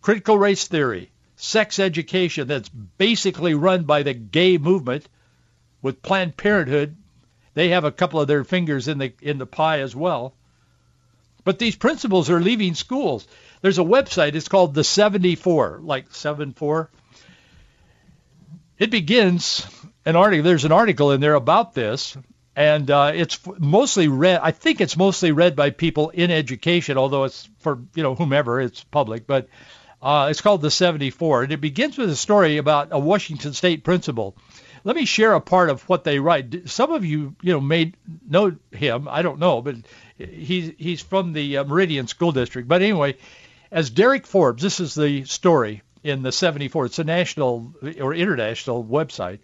Critical 0.02 0.38
race 0.38 0.68
theory, 0.68 1.10
sex 1.36 1.80
education 1.80 2.48
that's 2.48 2.70
basically 2.70 3.54
run 3.54 3.84
by 3.84 4.04
the 4.04 4.14
gay 4.14 4.58
movement 4.58 5.08
with 5.82 6.02
Planned 6.02 6.36
Parenthood. 6.36 6.96
They 7.54 7.70
have 7.70 7.84
a 7.84 7.92
couple 7.92 8.20
of 8.22 8.28
their 8.28 8.44
fingers 8.44 8.88
in 8.88 8.98
the 8.98 9.14
in 9.22 9.38
the 9.38 9.46
pie 9.46 9.80
as 9.80 9.96
well. 9.96 10.34
But 11.44 11.60
these 11.60 11.76
principals 11.76 12.30
are 12.30 12.42
leaving 12.42 12.76
schools. 12.76 13.28
There's 13.62 13.80
a 13.80 13.84
website, 13.84 14.36
it's 14.36 14.48
called 14.48 14.74
the 14.74 14.84
74, 14.84 15.80
like 15.84 16.14
74. 16.14 16.90
It 18.78 18.92
begins 18.92 19.66
an 20.06 20.16
article, 20.16 20.44
there's 20.44 20.66
an 20.66 20.72
article 20.72 21.12
in 21.12 21.22
there 21.22 21.34
about 21.34 21.74
this, 21.74 22.16
and 22.56 22.90
uh, 22.92 23.12
it's 23.14 23.40
mostly 23.58 24.08
read. 24.08 24.40
I 24.44 24.52
think 24.52 24.82
it's 24.82 24.98
mostly 24.98 25.32
read 25.32 25.56
by 25.56 25.70
people 25.70 26.10
in 26.10 26.32
education, 26.32 26.98
although 26.98 27.24
it's 27.24 27.50
for 27.60 27.80
you 27.96 28.04
know 28.04 28.16
whomever. 28.16 28.60
It's 28.62 28.84
public, 28.84 29.28
but 29.28 29.48
uh, 30.02 30.28
it's 30.30 30.42
called 30.42 30.62
the 30.62 30.72
74, 30.72 31.44
and 31.44 31.52
it 31.52 31.62
begins 31.62 31.98
with 31.98 32.10
a 32.10 32.16
story 32.16 32.58
about 32.58 32.90
a 32.92 33.00
Washington 33.00 33.54
State 33.54 33.84
principal. 33.84 34.36
Let 34.84 34.96
me 34.96 35.06
share 35.06 35.34
a 35.34 35.42
part 35.42 35.70
of 35.70 35.88
what 35.90 36.04
they 36.04 36.20
write. 36.20 36.70
Some 36.70 36.92
of 36.92 37.06
you, 37.06 37.36
you 37.42 37.54
know, 37.54 37.62
may 37.62 37.94
know 38.28 38.56
him. 38.72 39.08
I 39.10 39.22
don't 39.22 39.40
know, 39.40 39.62
but 39.62 39.76
he's 40.18 40.74
he's 40.78 41.02
from 41.02 41.34
the 41.34 41.58
uh, 41.58 41.64
Meridian 41.66 42.08
School 42.08 42.32
District. 42.32 42.68
But 42.68 42.82
anyway, 42.82 43.18
as 43.72 43.90
Derek 43.90 44.26
Forbes, 44.26 44.64
this 44.64 44.80
is 44.80 44.96
the 44.96 45.26
story 45.26 45.82
in 46.04 46.24
the 46.24 46.32
74. 46.32 46.86
It's 46.86 47.00
a 47.00 47.04
national 47.04 47.74
or 48.00 48.14
international 48.14 48.84
website. 48.84 49.40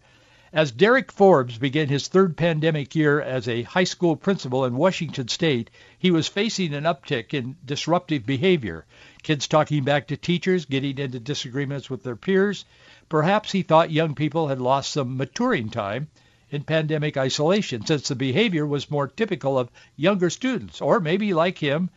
As 0.53 0.71
Derek 0.71 1.11
Forbes 1.11 1.57
began 1.57 1.89
his 1.89 2.07
third 2.07 2.37
pandemic 2.37 2.95
year 2.95 3.19
as 3.19 3.45
a 3.45 3.63
high 3.63 3.83
school 3.83 4.15
principal 4.15 4.63
in 4.63 4.77
Washington 4.77 5.27
State, 5.27 5.69
he 5.99 6.11
was 6.11 6.29
facing 6.29 6.73
an 6.73 6.85
uptick 6.85 7.33
in 7.33 7.57
disruptive 7.65 8.25
behavior. 8.25 8.85
Kids 9.21 9.49
talking 9.49 9.83
back 9.83 10.07
to 10.07 10.15
teachers, 10.15 10.63
getting 10.63 10.97
into 10.97 11.19
disagreements 11.19 11.89
with 11.89 12.03
their 12.03 12.15
peers. 12.15 12.63
Perhaps 13.07 13.51
he 13.51 13.61
thought 13.61 13.91
young 13.91 14.15
people 14.15 14.47
had 14.47 14.59
lost 14.59 14.91
some 14.91 15.17
maturing 15.17 15.69
time 15.69 16.07
in 16.49 16.63
pandemic 16.63 17.17
isolation 17.17 17.85
since 17.85 18.07
the 18.07 18.15
behavior 18.15 18.65
was 18.65 18.89
more 18.89 19.07
typical 19.07 19.59
of 19.59 19.69
younger 19.95 20.29
students. 20.29 20.81
Or 20.81 20.99
maybe, 20.99 21.33
like 21.33 21.57
him, 21.57 21.89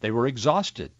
they 0.00 0.10
were 0.10 0.26
exhausted. 0.26 0.90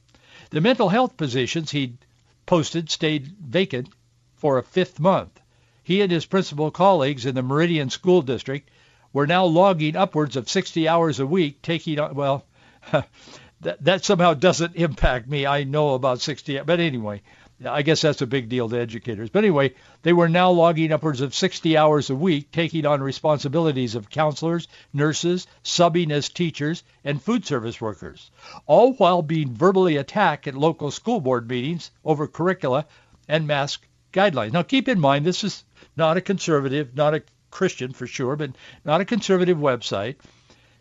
The 0.51 0.61
mental 0.61 0.89
health 0.89 1.17
positions 1.17 1.71
he'd 1.71 1.99
posted 2.47 2.91
stayed 2.91 3.35
vacant 3.39 3.89
for 4.35 4.59
a 4.59 4.63
fifth 4.63 4.99
month. 4.99 5.41
He 5.85 6.01
and 6.01 6.11
his 6.11 6.27
principal 6.27 6.71
colleagues 6.71 7.27
in 7.27 7.35
the 7.35 7.43
Meridian 7.43 7.91
School 7.91 8.23
District 8.23 8.69
were 9.13 9.27
now 9.27 9.45
logging 9.45 9.97
upwards 9.97 10.37
of 10.37 10.49
60 10.49 10.89
hours 10.89 11.21
a 11.21 11.27
week, 11.27 11.63
taking 11.63 11.99
on, 11.99 12.15
well, 12.15 12.47
that, 12.93 13.85
that 13.85 14.05
somehow 14.05 14.35
doesn't 14.35 14.77
impact 14.77 15.29
me. 15.29 15.47
I 15.47 15.65
know 15.65 15.95
about 15.95 16.21
60, 16.21 16.61
but 16.61 16.81
anyway, 16.81 17.23
I 17.67 17.83
guess 17.83 18.01
that's 18.01 18.23
a 18.23 18.27
big 18.27 18.49
deal 18.49 18.69
to 18.69 18.81
educators. 18.81 19.31
But 19.31 19.45
anyway, 19.45 19.75
they 20.03 20.13
were 20.13 20.29
now 20.29 20.51
logging 20.51 20.93
upwards 20.93 21.21
of 21.21 21.35
60 21.35 21.77
hours 21.77 22.11
a 22.11 22.15
week, 22.15 22.51
taking 22.51 22.87
on 22.87 23.03
responsibilities 23.03 23.95
of 23.95 24.11
counselors, 24.11 24.69
nurses, 24.93 25.47
subbing 25.63 26.11
as 26.11 26.29
teachers, 26.29 26.83
and 27.05 27.23
food 27.23 27.47
service 27.47 27.81
workers, 27.81 28.31
all 28.67 28.95
while 28.95 29.23
being 29.23 29.55
verbally 29.55 29.97
attacked 29.97 30.47
at 30.47 30.55
local 30.55 30.91
school 30.91 31.21
board 31.21 31.49
meetings 31.49 31.91
over 32.05 32.27
curricula 32.27 32.87
and 33.29 33.47
mask 33.47 33.87
guidelines. 34.13 34.53
Now 34.53 34.63
keep 34.63 34.89
in 34.89 35.01
mind, 35.01 35.25
this 35.25 35.45
is 35.45 35.65
not 35.97 36.17
a 36.17 36.21
conservative, 36.21 36.95
not 36.97 37.15
a 37.15 37.23
Christian 37.51 37.93
for 37.93 38.07
sure, 38.07 38.37
but 38.37 38.51
not 38.85 39.01
a 39.01 39.05
conservative 39.05 39.59
website. 39.59 40.17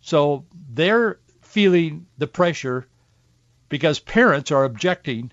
So 0.02 0.46
they're 0.74 1.20
feeling 1.42 2.08
the 2.18 2.28
pressure 2.28 2.88
because 3.70 4.00
parents 4.00 4.52
are 4.52 4.64
objecting 4.64 5.32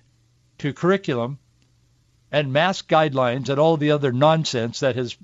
to 0.59 0.73
curriculum 0.73 1.39
and 2.31 2.53
mask 2.53 2.87
guidelines 2.87 3.49
and 3.49 3.59
all 3.59 3.77
the 3.77 3.91
other 3.91 4.11
nonsense 4.11 4.81
that 4.81 4.95
has 4.95 5.17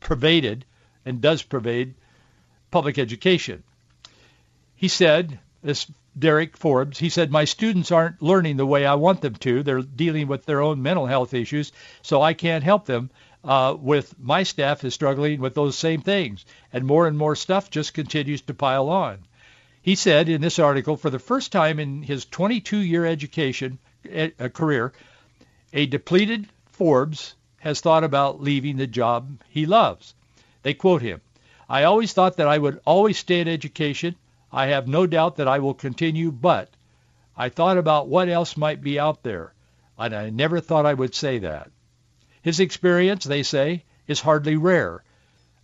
pervaded 0.00 0.64
and 1.04 1.20
does 1.20 1.42
pervade 1.42 1.94
public 2.70 2.98
education. 2.98 3.62
He 4.76 4.88
said, 4.88 5.38
this 5.62 5.90
Derek 6.18 6.56
Forbes, 6.56 6.98
he 6.98 7.08
said, 7.08 7.30
my 7.30 7.44
students 7.44 7.90
aren't 7.90 8.22
learning 8.22 8.56
the 8.56 8.66
way 8.66 8.86
I 8.86 8.94
want 8.94 9.20
them 9.20 9.34
to. 9.36 9.62
They're 9.62 9.82
dealing 9.82 10.28
with 10.28 10.44
their 10.44 10.60
own 10.60 10.82
mental 10.82 11.06
health 11.06 11.34
issues, 11.34 11.72
so 12.02 12.22
I 12.22 12.34
can't 12.34 12.64
help 12.64 12.86
them. 12.86 13.10
Uh, 13.44 13.76
with 13.78 14.18
my 14.18 14.42
staff 14.42 14.84
is 14.84 14.94
struggling 14.94 15.40
with 15.40 15.54
those 15.54 15.78
same 15.78 16.02
things, 16.02 16.44
and 16.72 16.84
more 16.84 17.06
and 17.06 17.16
more 17.16 17.36
stuff 17.36 17.70
just 17.70 17.94
continues 17.94 18.42
to 18.42 18.54
pile 18.54 18.88
on. 18.88 19.18
He 19.88 19.94
said 19.94 20.28
in 20.28 20.42
this 20.42 20.58
article, 20.58 20.98
for 20.98 21.08
the 21.08 21.18
first 21.18 21.50
time 21.50 21.80
in 21.80 22.02
his 22.02 22.26
22-year 22.26 23.06
education 23.06 23.78
uh, 24.14 24.50
career, 24.50 24.92
a 25.72 25.86
depleted 25.86 26.46
Forbes 26.66 27.34
has 27.60 27.80
thought 27.80 28.04
about 28.04 28.42
leaving 28.42 28.76
the 28.76 28.86
job 28.86 29.40
he 29.48 29.64
loves. 29.64 30.12
They 30.62 30.74
quote 30.74 31.00
him, 31.00 31.22
I 31.70 31.84
always 31.84 32.12
thought 32.12 32.36
that 32.36 32.48
I 32.48 32.58
would 32.58 32.82
always 32.84 33.16
stay 33.16 33.40
in 33.40 33.48
education 33.48 34.16
I 34.52 34.66
have 34.66 34.86
no 34.86 35.06
doubt 35.06 35.36
that 35.36 35.48
I 35.48 35.58
will 35.58 35.72
continue, 35.72 36.32
but 36.32 36.68
I 37.34 37.48
thought 37.48 37.78
about 37.78 38.08
what 38.08 38.28
else 38.28 38.58
might 38.58 38.82
be 38.82 39.00
out 39.00 39.22
there, 39.22 39.54
and 39.98 40.14
I 40.14 40.28
never 40.28 40.60
thought 40.60 40.84
I 40.84 40.92
would 40.92 41.14
say 41.14 41.38
that. 41.38 41.70
His 42.42 42.60
experience, 42.60 43.24
they 43.24 43.42
say, 43.42 43.84
is 44.06 44.20
hardly 44.20 44.56
rare. 44.56 45.02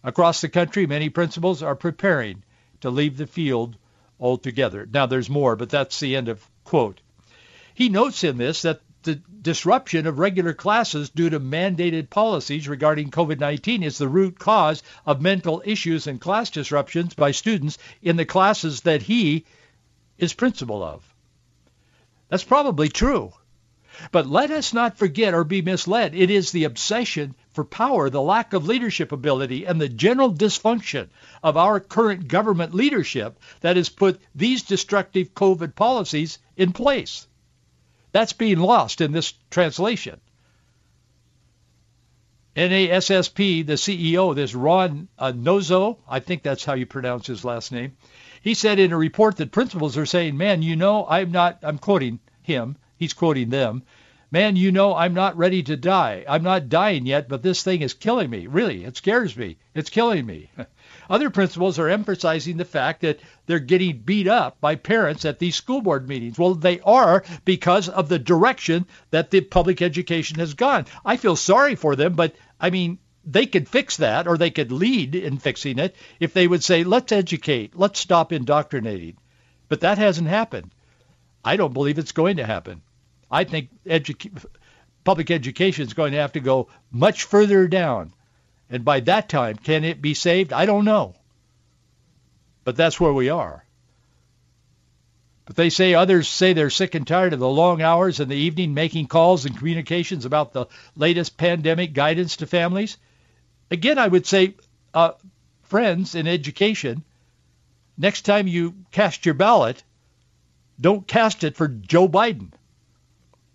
Across 0.03 0.41
the 0.41 0.49
country, 0.49 0.87
many 0.87 1.11
principals 1.11 1.63
are 1.63 1.77
preparing 1.77 2.43
to 2.81 2.89
leave 2.89 3.19
the 3.19 3.27
field 3.27 3.77
altogether. 4.21 4.87
Now, 4.91 5.07
there's 5.07 5.31
more, 5.31 5.57
but 5.57 5.71
that's 5.71 6.01
the 6.01 6.17
end 6.17 6.29
of 6.29 6.47
quote. 6.65 7.01
He 7.75 7.89
notes 7.89 8.25
in 8.25 8.37
this 8.39 8.63
that 8.63 8.81
the 9.03 9.21
disruption 9.43 10.07
of 10.07 10.19
regular 10.19 10.55
classes 10.55 11.11
due 11.11 11.31
to 11.31 11.39
mandated 11.39 12.09
policies 12.09 12.69
regarding 12.69 13.11
COVID-19 13.11 13.85
is 13.85 13.99
the 13.99 14.09
root 14.09 14.39
cause 14.39 14.83
of 15.05 15.21
mental 15.21 15.63
issues 15.65 16.07
and 16.07 16.21
class 16.21 16.51
disruptions 16.51 17.15
by 17.15 17.31
students 17.31 17.79
in 18.03 18.17
the 18.17 18.25
classes 18.25 18.81
that 18.83 19.03
he 19.03 19.45
is 20.17 20.33
principal 20.33 20.83
of. 20.83 21.15
That's 22.29 22.45
probably 22.45 22.89
true. 22.89 23.33
But 24.13 24.27
let 24.27 24.51
us 24.51 24.73
not 24.73 24.99
forget 24.99 25.35
or 25.35 25.45
be 25.45 25.63
misled. 25.63 26.15
It 26.15 26.31
is 26.31 26.51
the 26.51 26.65
obsession 26.65 27.35
for 27.53 27.65
power, 27.65 28.11
the 28.11 28.21
lack 28.21 28.53
of 28.53 28.67
leadership 28.67 29.13
ability, 29.13 29.65
and 29.65 29.81
the 29.81 29.89
general 29.89 30.33
dysfunction 30.33 31.09
of 31.43 31.57
our 31.57 31.81
current 31.81 32.29
government 32.29 32.75
leadership 32.75 33.39
that 33.61 33.77
has 33.77 33.89
put 33.89 34.21
these 34.35 34.63
destructive 34.63 35.35
COVID 35.35 35.75
policies 35.75 36.39
in 36.57 36.73
place. 36.73 37.27
That's 38.13 38.33
being 38.33 38.59
lost 38.59 39.01
in 39.01 39.13
this 39.13 39.35
translation. 39.51 40.21
NASSP, 42.57 43.67
the 43.67 43.73
CEO, 43.73 44.35
this 44.35 44.55
Ron 44.55 45.09
uh, 45.19 45.33
Nozo, 45.33 45.99
I 46.09 46.21
think 46.21 46.43
that's 46.43 46.65
how 46.65 46.75
you 46.75 46.87
pronounce 46.87 47.27
his 47.27 47.45
last 47.45 47.73
name, 47.73 47.97
he 48.43 48.55
said 48.55 48.79
in 48.79 48.93
a 48.93 48.97
report 48.97 49.37
that 49.39 49.51
principals 49.51 49.97
are 49.97 50.07
saying, 50.07 50.37
man, 50.37 50.63
you 50.63 50.77
know, 50.77 51.07
I'm 51.09 51.33
not, 51.33 51.59
I'm 51.63 51.79
quoting 51.79 52.21
him, 52.43 52.77
he's 52.97 53.13
quoting 53.13 53.51
them, 53.51 53.83
man, 54.35 54.57
you 54.57 54.73
know, 54.73 54.97
I'm 54.97 55.15
not 55.15 55.37
ready 55.37 55.63
to 55.63 55.77
die. 55.77 56.25
I'm 56.29 56.43
not 56.43 56.69
dying 56.69 57.07
yet, 57.07 57.29
but 57.29 57.45
this 57.45 57.63
thing 57.63 57.83
is 57.83 57.95
killing 57.95 58.29
me. 58.29 58.49
Really, 58.49 58.85
it 58.85 58.97
scares 58.97 59.37
me. 59.37 59.59
It's 59.75 59.91
killing 59.91 60.27
me. 60.27 60.51
Other 61.09 61.31
principals 61.31 61.79
are 61.79 61.89
emphasizing 61.89 62.57
the 62.57 62.65
fact 62.65 63.03
that 63.03 63.21
they're 63.47 63.61
getting 63.61 63.99
beat 63.99 64.27
up 64.27 64.61
by 64.61 64.75
parents 64.75 65.25
at 65.25 65.39
these 65.39 65.55
school 65.55 65.83
board 65.83 66.09
meetings. 66.09 66.37
Well, 66.37 66.57
they 66.57 66.81
are 66.81 67.23
because 67.45 67.89
of 67.89 68.09
the 68.09 68.19
direction 68.19 68.87
that 69.13 69.31
the 69.31 69.41
public 69.41 69.81
education 69.81 70.41
has 70.41 70.55
gone. 70.55 70.87
I 71.05 71.17
feel 71.17 71.37
sorry 71.37 71.77
for 71.77 71.95
them, 71.95 72.15
but 72.15 72.35
I 72.61 72.71
mean, 72.71 72.99
they 73.25 73.47
could 73.47 73.69
fix 73.69 73.99
that 73.99 74.27
or 74.27 74.37
they 74.37 74.51
could 74.51 74.73
lead 74.73 75.15
in 75.15 75.39
fixing 75.39 75.79
it 75.79 75.95
if 76.19 76.33
they 76.33 76.49
would 76.49 76.65
say, 76.65 76.83
let's 76.83 77.13
educate, 77.13 77.77
let's 77.77 78.01
stop 78.01 78.33
indoctrinating. 78.33 79.17
But 79.69 79.83
that 79.83 79.99
hasn't 79.99 80.27
happened. 80.27 80.74
I 81.45 81.57
don't 81.57 81.75
believe 81.75 81.99
it's 81.99 82.13
going 82.13 82.39
to 82.39 82.47
happen. 82.47 82.83
I 83.31 83.45
think 83.45 83.71
edu- 83.85 84.45
public 85.05 85.31
education 85.31 85.87
is 85.87 85.95
going 85.95 86.13
to 86.13 86.19
have 86.19 86.33
to 86.33 86.41
go 86.41 86.69
much 86.91 87.25
further 87.25 87.69
down 87.69 88.13
and 88.71 88.85
by 88.85 89.01
that 89.01 89.29
time, 89.29 89.57
can 89.57 89.85
it 89.85 90.01
be 90.01 90.15
saved? 90.15 90.53
I 90.53 90.67
don't 90.67 90.85
know. 90.85 91.15
But 92.65 92.77
that's 92.77 92.99
where 92.99 93.13
we 93.13 93.29
are. 93.29 93.65
But 95.45 95.57
they 95.57 95.69
say 95.69 95.93
others 95.93 96.27
say 96.27 96.55
they're 96.55 96.71
sick 96.71 96.95
and 96.95 97.07
tired 97.07 97.35
of 97.35 97.39
the 97.39 97.49
long 97.49 97.83
hours 97.83 98.19
in 98.19 98.29
the 98.29 98.37
evening 98.37 98.73
making 98.73 99.09
calls 99.09 99.45
and 99.45 99.57
communications 99.57 100.25
about 100.25 100.53
the 100.53 100.67
latest 100.97 101.37
pandemic 101.37 101.93
guidance 101.93 102.39
to 102.39 102.47
families. 102.47 102.97
Again, 103.71 103.99
I 103.99 104.09
would 104.09 104.27
say, 104.27 104.55
uh, 104.95 105.13
friends 105.65 106.15
in 106.15 106.27
education, 106.27 107.05
next 107.99 108.23
time 108.23 108.47
you 108.47 108.75
cast 108.91 109.27
your 109.27 109.35
ballot, 109.35 109.85
don't 110.81 111.07
cast 111.07 111.45
it 111.45 111.57
for 111.57 111.69
Joe 111.69 112.09
Biden 112.09 112.53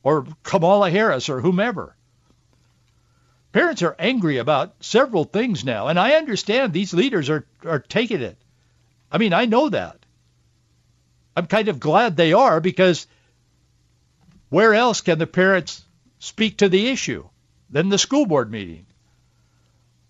or 0.04 0.26
Kamala 0.44 0.90
Harris 0.90 1.30
or 1.30 1.42
whomever. 1.42 1.96
Parents 3.52 3.82
are 3.82 3.96
angry 3.98 4.38
about 4.38 4.76
several 4.84 5.24
things 5.24 5.66
now, 5.66 5.88
and 5.88 6.00
I 6.00 6.14
understand 6.14 6.72
these 6.72 6.94
leaders 6.94 7.30
are, 7.30 7.46
are 7.66 7.80
taking 7.80 8.22
it. 8.22 8.38
I 9.12 9.18
mean, 9.18 9.34
I 9.34 9.46
know 9.46 9.70
that. 9.70 9.98
I'm 11.36 11.48
kind 11.48 11.68
of 11.68 11.80
glad 11.80 12.16
they 12.16 12.34
are 12.34 12.60
because 12.60 13.08
where 14.50 14.74
else 14.74 15.02
can 15.02 15.20
the 15.20 15.28
parents 15.28 15.84
speak 16.20 16.58
to 16.58 16.70
the 16.70 16.88
issue 16.88 17.28
than 17.70 17.90
the 17.90 17.98
school 17.98 18.26
board 18.26 18.52
meeting? 18.52 18.86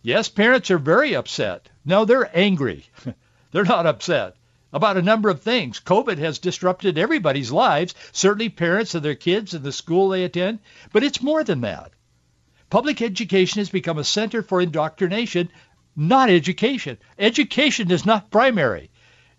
Yes, 0.02 0.28
parents 0.28 0.72
are 0.72 0.78
very 0.78 1.16
upset. 1.16 1.70
No, 1.86 2.06
they're 2.06 2.30
angry. 2.38 2.86
they're 3.52 3.64
not 3.64 3.86
upset 3.86 4.36
about 4.72 4.98
a 4.98 5.02
number 5.02 5.30
of 5.30 5.42
things. 5.42 5.80
COVID 5.80 6.18
has 6.18 6.40
disrupted 6.40 6.98
everybody's 6.98 7.52
lives, 7.52 7.96
certainly 8.12 8.50
parents 8.50 8.96
and 8.96 9.04
their 9.04 9.16
kids 9.16 9.54
and 9.54 9.64
the 9.64 9.72
school 9.72 10.10
they 10.10 10.24
attend, 10.24 10.60
but 10.92 11.04
it's 11.04 11.22
more 11.22 11.44
than 11.44 11.62
that. 11.62 11.92
Public 12.70 13.02
education 13.02 13.60
has 13.60 13.70
become 13.70 13.98
a 13.98 14.04
center 14.04 14.44
for 14.44 14.62
indoctrination, 14.62 15.50
not 15.96 16.30
education. 16.30 16.98
Education 17.18 17.90
is 17.90 18.06
not 18.06 18.30
primary. 18.30 18.92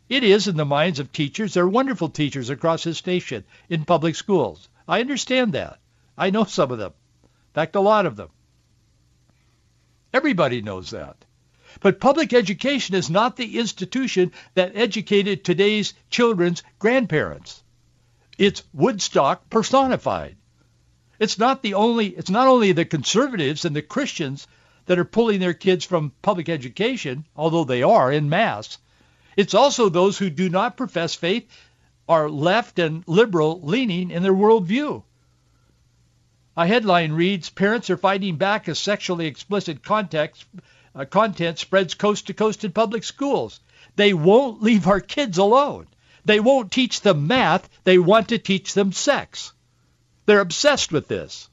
It 0.08 0.24
is 0.24 0.48
in 0.48 0.56
the 0.56 0.64
minds 0.64 0.98
of 0.98 1.12
teachers. 1.12 1.54
There 1.54 1.62
are 1.62 1.68
wonderful 1.68 2.08
teachers 2.08 2.50
across 2.50 2.82
this 2.82 3.06
nation 3.06 3.44
in 3.68 3.84
public 3.84 4.16
schools. 4.16 4.68
I 4.88 5.00
understand 5.00 5.52
that. 5.52 5.78
I 6.18 6.30
know 6.30 6.44
some 6.44 6.72
of 6.72 6.78
them. 6.78 6.92
In 7.22 7.54
fact, 7.54 7.76
a 7.76 7.80
lot 7.80 8.06
of 8.06 8.16
them. 8.16 8.30
Everybody 10.12 10.60
knows 10.60 10.90
that. 10.90 11.24
But 11.80 12.00
public 12.00 12.32
education 12.32 12.94
is 12.96 13.08
not 13.08 13.36
the 13.36 13.58
institution 13.58 14.32
that 14.54 14.72
educated 14.74 15.44
today's 15.44 15.94
children's 16.10 16.62
grandparents. 16.78 17.62
It's 18.38 18.64
Woodstock 18.72 19.48
personified. 19.50 20.36
It's 21.18 21.38
not 21.38 21.62
the 21.62 21.74
only 21.74 22.08
it's 22.08 22.30
not 22.30 22.48
only 22.48 22.72
the 22.72 22.84
conservatives 22.84 23.64
and 23.64 23.76
the 23.76 23.82
Christians 23.82 24.48
that 24.86 24.98
are 24.98 25.04
pulling 25.04 25.38
their 25.38 25.54
kids 25.54 25.84
from 25.84 26.12
public 26.22 26.48
education, 26.48 27.26
although 27.36 27.64
they 27.64 27.82
are 27.82 28.10
in 28.10 28.28
mass. 28.28 28.78
It's 29.36 29.54
also 29.54 29.88
those 29.88 30.18
who 30.18 30.30
do 30.30 30.48
not 30.48 30.76
profess 30.76 31.14
faith, 31.14 31.48
are 32.08 32.28
left 32.28 32.80
and 32.80 33.04
liberal 33.06 33.60
leaning 33.62 34.10
in 34.10 34.24
their 34.24 34.34
worldview. 34.34 35.04
A 36.56 36.66
headline 36.66 37.12
reads, 37.12 37.48
Parents 37.48 37.88
are 37.88 37.96
fighting 37.96 38.36
back 38.36 38.68
as 38.68 38.78
sexually 38.78 39.26
explicit 39.26 39.84
context, 39.84 40.44
uh, 40.94 41.04
content 41.04 41.58
spreads 41.58 41.94
coast 41.94 42.26
to 42.26 42.34
coast 42.34 42.64
in 42.64 42.72
public 42.72 43.04
schools. 43.04 43.60
They 43.96 44.12
won't 44.12 44.62
leave 44.62 44.86
our 44.86 45.00
kids 45.00 45.38
alone. 45.38 45.86
They 46.24 46.40
won't 46.40 46.72
teach 46.72 47.00
them 47.00 47.26
math. 47.26 47.68
They 47.84 47.98
want 47.98 48.28
to 48.28 48.38
teach 48.38 48.74
them 48.74 48.92
sex. 48.92 49.52
They're 50.26 50.40
obsessed 50.40 50.92
with 50.92 51.08
this. 51.08 51.48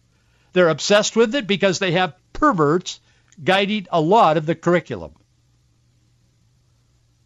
They're 0.54 0.70
obsessed 0.70 1.16
with 1.16 1.36
it 1.36 1.48
because 1.48 1.80
they 1.80 1.92
have 1.92 2.16
perverts 2.34 3.00
guiding 3.44 3.88
a 3.92 4.02
lot 4.02 4.38
of 4.38 4.46
the 4.46 4.56
curriculum. 4.56 5.14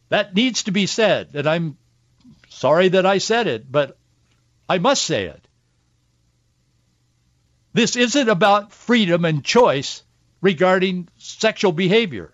That 0.10 0.36
needs 0.36 0.64
to 0.64 0.72
be 0.72 0.88
said, 0.88 1.30
and 1.34 1.48
I'm 1.48 1.78
sorry 2.50 2.90
that 2.90 3.06
I 3.06 3.18
said 3.20 3.48
it, 3.48 3.72
but 3.72 3.98
I 4.68 4.78
must 4.78 5.04
say 5.04 5.26
it. 5.26 5.48
This 7.74 7.96
isn't 7.96 8.28
about 8.30 8.74
freedom 8.74 9.24
and 9.24 9.44
choice 9.44 10.04
regarding 10.42 11.08
sexual 11.18 11.72
behavior. 11.72 12.32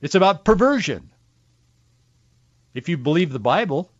It's 0.00 0.14
about 0.14 0.44
perversion. 0.44 1.10
If 2.74 2.88
you 2.88 2.98
believe 2.98 3.32
the 3.32 3.38
Bible. 3.38 3.90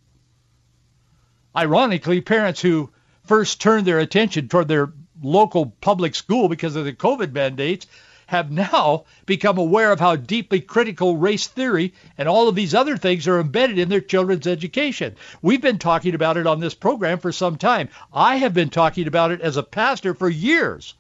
Ironically, 1.56 2.20
parents 2.20 2.60
who 2.60 2.90
first 3.24 3.60
turned 3.60 3.86
their 3.86 4.00
attention 4.00 4.48
toward 4.48 4.68
their 4.68 4.92
local 5.22 5.66
public 5.80 6.14
school 6.14 6.48
because 6.48 6.74
of 6.76 6.84
the 6.84 6.92
COVID 6.92 7.32
mandates 7.32 7.86
have 8.26 8.50
now 8.50 9.04
become 9.26 9.58
aware 9.58 9.92
of 9.92 10.00
how 10.00 10.16
deeply 10.16 10.60
critical 10.60 11.16
race 11.16 11.46
theory 11.46 11.92
and 12.16 12.28
all 12.28 12.48
of 12.48 12.54
these 12.54 12.74
other 12.74 12.96
things 12.96 13.28
are 13.28 13.38
embedded 13.38 13.78
in 13.78 13.88
their 13.88 14.00
children's 14.00 14.46
education. 14.46 15.14
We've 15.42 15.60
been 15.60 15.78
talking 15.78 16.14
about 16.14 16.36
it 16.36 16.46
on 16.46 16.60
this 16.60 16.74
program 16.74 17.18
for 17.18 17.32
some 17.32 17.56
time. 17.56 17.90
I 18.12 18.36
have 18.36 18.54
been 18.54 18.70
talking 18.70 19.06
about 19.06 19.30
it 19.30 19.40
as 19.40 19.56
a 19.56 19.62
pastor 19.62 20.14
for 20.14 20.28
years. 20.28 20.94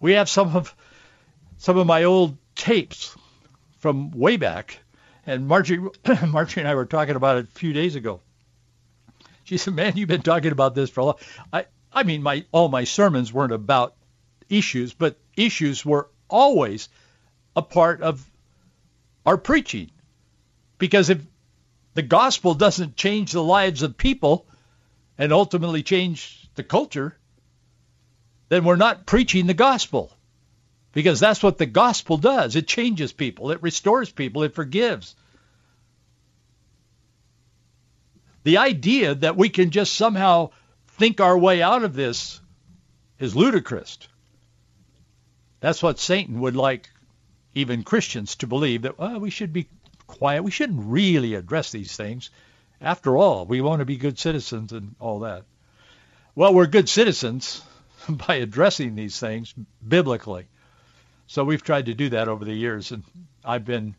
We 0.00 0.12
have 0.12 0.28
some 0.28 0.54
of 0.54 0.74
some 1.64 1.78
of 1.78 1.86
my 1.86 2.04
old 2.04 2.36
tapes 2.54 3.16
from 3.78 4.10
way 4.10 4.36
back, 4.36 4.80
and 5.24 5.48
Marjorie, 5.48 5.88
Margie 6.28 6.60
and 6.60 6.68
I 6.68 6.74
were 6.74 6.84
talking 6.84 7.16
about 7.16 7.38
it 7.38 7.46
a 7.48 7.58
few 7.58 7.72
days 7.72 7.94
ago. 7.94 8.20
She 9.44 9.56
said, 9.56 9.72
"Man, 9.72 9.96
you've 9.96 10.10
been 10.10 10.20
talking 10.20 10.52
about 10.52 10.74
this 10.74 10.90
for 10.90 11.00
a 11.00 11.04
long." 11.06 11.14
I 11.50 11.64
I 11.90 12.02
mean, 12.02 12.22
my 12.22 12.44
all 12.52 12.68
my 12.68 12.84
sermons 12.84 13.32
weren't 13.32 13.54
about 13.54 13.94
issues, 14.50 14.92
but 14.92 15.18
issues 15.38 15.86
were 15.86 16.10
always 16.28 16.90
a 17.56 17.62
part 17.62 18.02
of 18.02 18.22
our 19.24 19.38
preaching. 19.38 19.90
Because 20.76 21.08
if 21.08 21.22
the 21.94 22.02
gospel 22.02 22.52
doesn't 22.52 22.94
change 22.94 23.32
the 23.32 23.42
lives 23.42 23.80
of 23.82 23.96
people 23.96 24.46
and 25.16 25.32
ultimately 25.32 25.82
change 25.82 26.46
the 26.56 26.62
culture, 26.62 27.16
then 28.50 28.64
we're 28.64 28.76
not 28.76 29.06
preaching 29.06 29.46
the 29.46 29.54
gospel. 29.54 30.14
Because 30.94 31.18
that's 31.18 31.42
what 31.42 31.58
the 31.58 31.66
gospel 31.66 32.16
does. 32.16 32.54
It 32.54 32.68
changes 32.68 33.12
people. 33.12 33.50
It 33.50 33.62
restores 33.62 34.10
people. 34.10 34.44
It 34.44 34.54
forgives. 34.54 35.16
The 38.44 38.58
idea 38.58 39.16
that 39.16 39.36
we 39.36 39.48
can 39.48 39.70
just 39.70 39.94
somehow 39.94 40.50
think 40.86 41.20
our 41.20 41.36
way 41.36 41.62
out 41.62 41.82
of 41.82 41.94
this 41.94 42.40
is 43.18 43.34
ludicrous. 43.34 43.98
That's 45.60 45.82
what 45.82 45.98
Satan 45.98 46.40
would 46.40 46.54
like 46.54 46.88
even 47.54 47.82
Christians 47.82 48.36
to 48.36 48.46
believe 48.46 48.82
that 48.82 48.98
well, 48.98 49.18
we 49.18 49.30
should 49.30 49.52
be 49.52 49.66
quiet. 50.06 50.44
We 50.44 50.50
shouldn't 50.50 50.84
really 50.84 51.34
address 51.34 51.72
these 51.72 51.96
things. 51.96 52.30
After 52.80 53.16
all, 53.16 53.46
we 53.46 53.60
want 53.60 53.80
to 53.80 53.86
be 53.86 53.96
good 53.96 54.18
citizens 54.18 54.72
and 54.72 54.94
all 55.00 55.20
that. 55.20 55.44
Well, 56.36 56.54
we're 56.54 56.66
good 56.66 56.88
citizens 56.88 57.62
by 58.08 58.36
addressing 58.36 58.94
these 58.94 59.18
things 59.18 59.54
biblically. 59.86 60.46
So 61.26 61.44
we've 61.44 61.62
tried 61.62 61.86
to 61.86 61.94
do 61.94 62.10
that 62.10 62.28
over 62.28 62.44
the 62.44 62.54
years, 62.54 62.92
and 62.92 63.02
I've 63.44 63.64
been, 63.64 63.94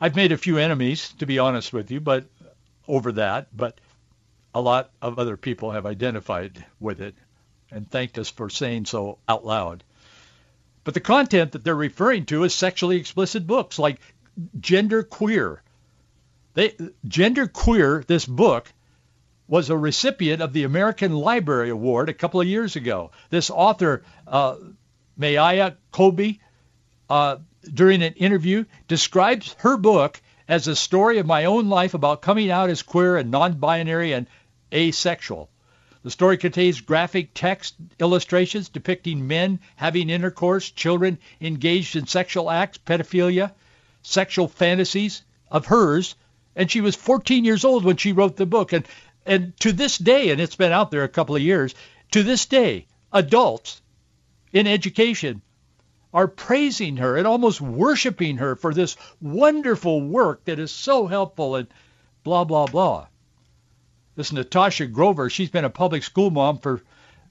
I've 0.00 0.16
made 0.16 0.32
a 0.32 0.36
few 0.36 0.58
enemies, 0.58 1.12
to 1.18 1.26
be 1.26 1.38
honest 1.38 1.72
with 1.72 1.90
you, 1.90 2.00
but 2.00 2.26
over 2.86 3.12
that, 3.12 3.48
but 3.56 3.80
a 4.54 4.60
lot 4.60 4.90
of 5.02 5.18
other 5.18 5.36
people 5.36 5.72
have 5.72 5.86
identified 5.86 6.64
with 6.80 7.00
it 7.00 7.14
and 7.70 7.90
thanked 7.90 8.18
us 8.18 8.30
for 8.30 8.48
saying 8.48 8.84
so 8.84 9.18
out 9.28 9.44
loud. 9.44 9.82
But 10.84 10.94
the 10.94 11.00
content 11.00 11.52
that 11.52 11.64
they're 11.64 11.74
referring 11.74 12.26
to 12.26 12.44
is 12.44 12.54
sexually 12.54 12.96
explicit 12.96 13.46
books 13.46 13.78
like 13.78 14.00
Gender 14.60 15.02
Queer. 15.02 15.62
They, 16.54 16.76
Gender 17.06 17.48
Queer, 17.48 18.04
this 18.06 18.24
book, 18.24 18.72
was 19.48 19.70
a 19.70 19.76
recipient 19.76 20.42
of 20.42 20.52
the 20.52 20.64
American 20.64 21.12
Library 21.12 21.70
Award 21.70 22.08
a 22.08 22.14
couple 22.14 22.40
of 22.40 22.46
years 22.46 22.76
ago. 22.76 23.10
This 23.30 23.50
author, 23.50 24.04
uh, 24.26 24.56
Maia 25.16 25.72
Kobe, 25.92 26.38
uh, 27.08 27.36
during 27.72 28.02
an 28.02 28.12
interview, 28.14 28.64
describes 28.86 29.54
her 29.58 29.76
book 29.76 30.20
as 30.48 30.68
a 30.68 30.76
story 30.76 31.18
of 31.18 31.26
my 31.26 31.46
own 31.46 31.68
life 31.68 31.94
about 31.94 32.22
coming 32.22 32.50
out 32.50 32.70
as 32.70 32.82
queer 32.82 33.16
and 33.16 33.30
non-binary 33.30 34.12
and 34.12 34.26
asexual. 34.72 35.48
The 36.02 36.10
story 36.10 36.36
contains 36.36 36.80
graphic 36.80 37.30
text 37.34 37.74
illustrations 37.98 38.68
depicting 38.68 39.26
men 39.26 39.58
having 39.74 40.08
intercourse, 40.08 40.70
children 40.70 41.18
engaged 41.40 41.96
in 41.96 42.06
sexual 42.06 42.48
acts, 42.48 42.78
pedophilia, 42.78 43.52
sexual 44.02 44.46
fantasies 44.46 45.22
of 45.50 45.66
hers, 45.66 46.14
and 46.54 46.70
she 46.70 46.80
was 46.80 46.94
14 46.94 47.44
years 47.44 47.64
old 47.64 47.84
when 47.84 47.96
she 47.96 48.12
wrote 48.12 48.36
the 48.36 48.46
book. 48.46 48.72
And 48.72 48.86
and 49.26 49.58
to 49.58 49.72
this 49.72 49.98
day, 49.98 50.30
and 50.30 50.40
it's 50.40 50.54
been 50.54 50.70
out 50.70 50.92
there 50.92 51.02
a 51.02 51.08
couple 51.08 51.34
of 51.34 51.42
years, 51.42 51.74
to 52.12 52.22
this 52.22 52.46
day, 52.46 52.86
adults 53.12 53.80
in 54.52 54.66
education 54.66 55.42
are 56.12 56.28
praising 56.28 56.96
her 56.96 57.16
and 57.16 57.26
almost 57.26 57.60
worshiping 57.60 58.38
her 58.38 58.56
for 58.56 58.72
this 58.72 58.96
wonderful 59.20 60.00
work 60.00 60.44
that 60.44 60.58
is 60.58 60.70
so 60.70 61.06
helpful 61.06 61.56
and 61.56 61.68
blah, 62.24 62.44
blah, 62.44 62.66
blah. 62.66 63.06
This 64.14 64.32
Natasha 64.32 64.86
Grover, 64.86 65.28
she's 65.28 65.50
been 65.50 65.66
a 65.66 65.70
public 65.70 66.02
school 66.02 66.30
mom 66.30 66.58
for, 66.58 66.82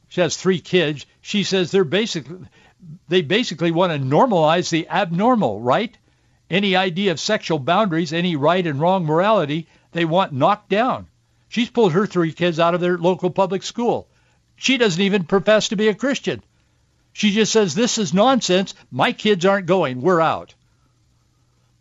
she 0.08 0.21
has 0.21 0.38
three 0.38 0.60
kids. 0.60 1.06
She 1.21 1.43
says 1.43 1.71
they're 1.71 1.84
basically, 1.84 2.38
they 3.08 3.23
basically 3.23 3.71
want 3.71 3.91
to 3.91 3.97
normalize 3.97 4.69
the 4.69 4.88
abnormal, 4.88 5.62
right? 5.62 5.97
Any 6.49 6.75
idea 6.75 7.12
of 7.12 7.19
sexual 7.19 7.58
boundaries, 7.58 8.13
any 8.13 8.36
right 8.36 8.65
and 8.67 8.80
wrong 8.80 9.06
morality, 9.06 9.67
they 9.93 10.06
want 10.06 10.32
knocked 10.32 10.69
down. 10.69 11.08
She's 11.49 11.71
pulled 11.71 11.93
her 11.93 12.06
three 12.06 12.34
kids 12.34 12.60
out 12.60 12.75
of 12.75 12.82
their 12.82 12.97
local 12.97 13.32
public 13.32 13.63
school. 13.63 14.08
She 14.56 14.78
doesn't 14.78 15.01
even 15.01 15.23
profess 15.23 15.69
to 15.69 15.75
be 15.75 15.88
a 15.88 15.95
Christian. 15.95 16.43
She 17.15 17.32
just 17.32 17.54
says, 17.54 17.73
this 17.73 17.97
is 17.97 18.13
nonsense. 18.13 18.73
My 18.91 19.13
kids 19.13 19.45
aren't 19.45 19.67
going. 19.67 20.01
We're 20.01 20.19
out. 20.19 20.54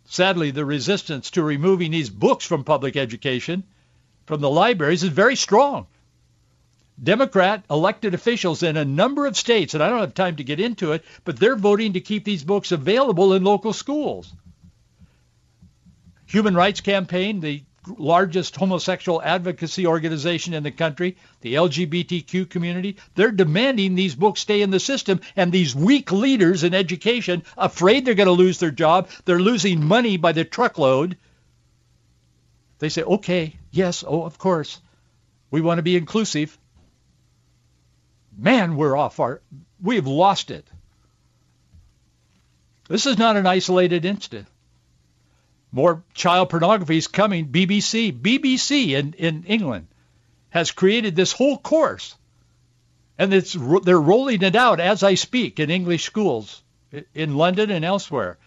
Sadly, 0.04 0.52
the 0.52 0.64
resistance 0.64 1.32
to 1.32 1.42
removing 1.42 1.90
these 1.90 2.08
books 2.08 2.46
from 2.46 2.62
public 2.62 2.96
education 2.96 3.64
from 4.26 4.40
the 4.40 4.48
libraries 4.48 5.02
is 5.02 5.08
very 5.08 5.34
strong. 5.34 5.88
Democrat 7.02 7.64
elected 7.68 8.14
officials 8.14 8.62
in 8.62 8.76
a 8.76 8.84
number 8.84 9.26
of 9.26 9.36
states, 9.36 9.74
and 9.74 9.82
I 9.82 9.88
don't 9.88 9.98
have 9.98 10.14
time 10.14 10.36
to 10.36 10.44
get 10.44 10.60
into 10.60 10.92
it, 10.92 11.04
but 11.24 11.36
they're 11.36 11.56
voting 11.56 11.94
to 11.94 12.00
keep 12.00 12.24
these 12.24 12.44
books 12.44 12.70
available 12.70 13.34
in 13.34 13.42
local 13.42 13.72
schools. 13.72 14.32
Human 16.26 16.54
Rights 16.54 16.80
Campaign, 16.80 17.40
the 17.40 17.64
largest 17.86 18.56
homosexual 18.56 19.22
advocacy 19.22 19.86
organization 19.86 20.54
in 20.54 20.62
the 20.62 20.70
country, 20.70 21.16
the 21.40 21.54
LGBTQ 21.54 22.48
community, 22.48 22.96
they're 23.14 23.30
demanding 23.30 23.94
these 23.94 24.14
books 24.14 24.40
stay 24.40 24.62
in 24.62 24.70
the 24.70 24.80
system. 24.80 25.20
And 25.36 25.52
these 25.52 25.74
weak 25.74 26.12
leaders 26.12 26.64
in 26.64 26.74
education, 26.74 27.44
afraid 27.56 28.04
they're 28.04 28.14
going 28.14 28.26
to 28.26 28.32
lose 28.32 28.58
their 28.58 28.70
job, 28.70 29.08
they're 29.24 29.40
losing 29.40 29.84
money 29.84 30.16
by 30.16 30.32
the 30.32 30.44
truckload. 30.44 31.16
They 32.78 32.88
say, 32.88 33.02
okay, 33.02 33.56
yes, 33.70 34.04
oh, 34.06 34.24
of 34.24 34.38
course. 34.38 34.80
We 35.50 35.60
want 35.60 35.78
to 35.78 35.82
be 35.82 35.96
inclusive. 35.96 36.58
Man, 38.36 38.76
we're 38.76 38.96
off 38.96 39.20
our, 39.20 39.40
we've 39.80 40.06
lost 40.06 40.50
it. 40.50 40.66
This 42.88 43.06
is 43.06 43.16
not 43.16 43.36
an 43.36 43.46
isolated 43.46 44.04
incident. 44.04 44.46
More 45.74 46.04
child 46.14 46.50
pornography 46.50 46.98
is 46.98 47.08
coming. 47.08 47.48
BBC, 47.48 48.12
BBC 48.12 48.90
in, 48.90 49.12
in 49.14 49.42
England 49.48 49.88
has 50.50 50.70
created 50.70 51.16
this 51.16 51.32
whole 51.32 51.58
course. 51.58 52.14
And 53.18 53.34
it's, 53.34 53.56
they're 53.82 54.00
rolling 54.00 54.42
it 54.42 54.54
out 54.54 54.78
as 54.78 55.02
I 55.02 55.14
speak 55.14 55.58
in 55.58 55.70
English 55.70 56.04
schools 56.04 56.62
in 57.12 57.36
London 57.36 57.72
and 57.72 57.84
elsewhere. 57.84 58.38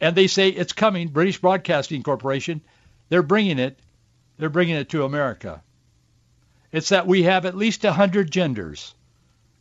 And 0.00 0.16
they 0.16 0.26
say 0.26 0.48
it's 0.48 0.72
coming, 0.72 1.08
British 1.08 1.38
Broadcasting 1.38 2.02
Corporation. 2.02 2.62
They're 3.10 3.22
bringing 3.22 3.58
it. 3.58 3.78
They're 4.38 4.48
bringing 4.48 4.76
it 4.76 4.88
to 4.88 5.04
America. 5.04 5.62
It's 6.72 6.88
that 6.88 7.06
we 7.06 7.24
have 7.24 7.44
at 7.44 7.58
least 7.58 7.84
100 7.84 8.30
genders. 8.30 8.94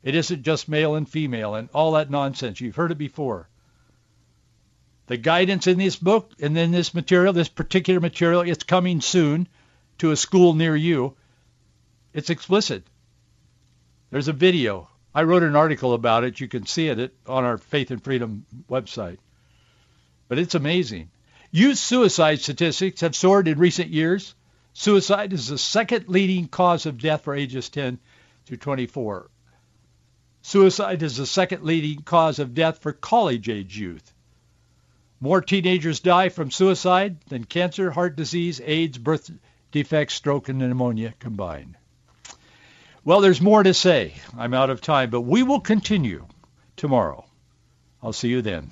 It 0.04 0.16
isn't 0.16 0.44
just 0.44 0.70
male 0.70 0.96
and 0.96 1.08
female 1.08 1.56
and 1.56 1.68
all 1.74 1.92
that 1.92 2.10
nonsense. 2.10 2.62
You've 2.62 2.78
heard 2.78 2.94
it 2.94 2.98
before. 2.98 3.50
The 5.10 5.18
guidance 5.18 5.66
in 5.66 5.80
this 5.80 5.96
book 5.96 6.34
and 6.40 6.56
in 6.56 6.70
this 6.70 6.94
material, 6.94 7.34
this 7.34 7.50
particular 7.50 8.00
material, 8.00 8.42
it's 8.42 8.64
coming 8.64 9.02
soon 9.02 9.48
to 9.98 10.12
a 10.12 10.16
school 10.16 10.54
near 10.54 10.76
you. 10.76 11.16
It's 12.14 12.30
explicit. 12.30 12.84
There's 14.12 14.28
a 14.28 14.34
video. 14.34 14.88
I 15.16 15.24
wrote 15.24 15.42
an 15.42 15.56
article 15.56 15.96
about 15.96 16.26
it. 16.26 16.40
You 16.40 16.48
can 16.48 16.68
see 16.68 16.90
it 16.90 17.12
on 17.26 17.44
our 17.44 17.58
Faith 17.58 17.90
and 17.90 18.04
Freedom 18.04 18.46
website. 18.70 19.18
But 20.28 20.38
it's 20.38 20.54
amazing. 20.54 21.10
Youth 21.50 21.80
suicide 21.80 22.42
statistics 22.42 23.02
have 23.02 23.16
soared 23.16 23.48
in 23.48 23.58
recent 23.58 23.90
years. 23.90 24.36
Suicide 24.74 25.34
is 25.34 25.48
the 25.48 25.58
second 25.58 26.08
leading 26.08 26.48
cause 26.48 26.86
of 26.86 27.00
death 27.00 27.24
for 27.24 27.34
ages 27.34 27.70
10 27.70 27.98
to 28.46 28.58
24. 28.58 29.28
Suicide 30.44 31.02
is 31.02 31.18
the 31.18 31.26
second 31.26 31.64
leading 31.64 32.04
cause 32.04 32.38
of 32.38 32.54
death 32.54 32.78
for 32.84 32.94
college-age 32.94 33.76
youth. 33.76 34.14
More 35.22 35.42
teenagers 35.42 36.00
die 36.00 36.30
from 36.30 36.50
suicide 36.50 37.18
than 37.28 37.44
cancer, 37.44 37.92
heart 37.92 38.16
disease, 38.16 38.62
AIDS, 38.64 38.98
birth 38.98 39.30
defects, 39.72 40.14
stroke, 40.14 40.48
and 40.48 40.60
pneumonia 40.60 41.14
combined. 41.20 41.76
Well, 43.04 43.22
there's 43.22 43.42
more 43.42 43.64
to 43.64 43.74
say. 43.74 44.14
I'm 44.38 44.54
out 44.54 44.70
of 44.70 44.82
time, 44.82 45.10
but 45.10 45.22
we 45.22 45.44
will 45.44 45.60
continue 45.60 46.26
tomorrow. 46.78 47.26
I'll 48.02 48.14
see 48.14 48.30
you 48.30 48.42
then. 48.42 48.72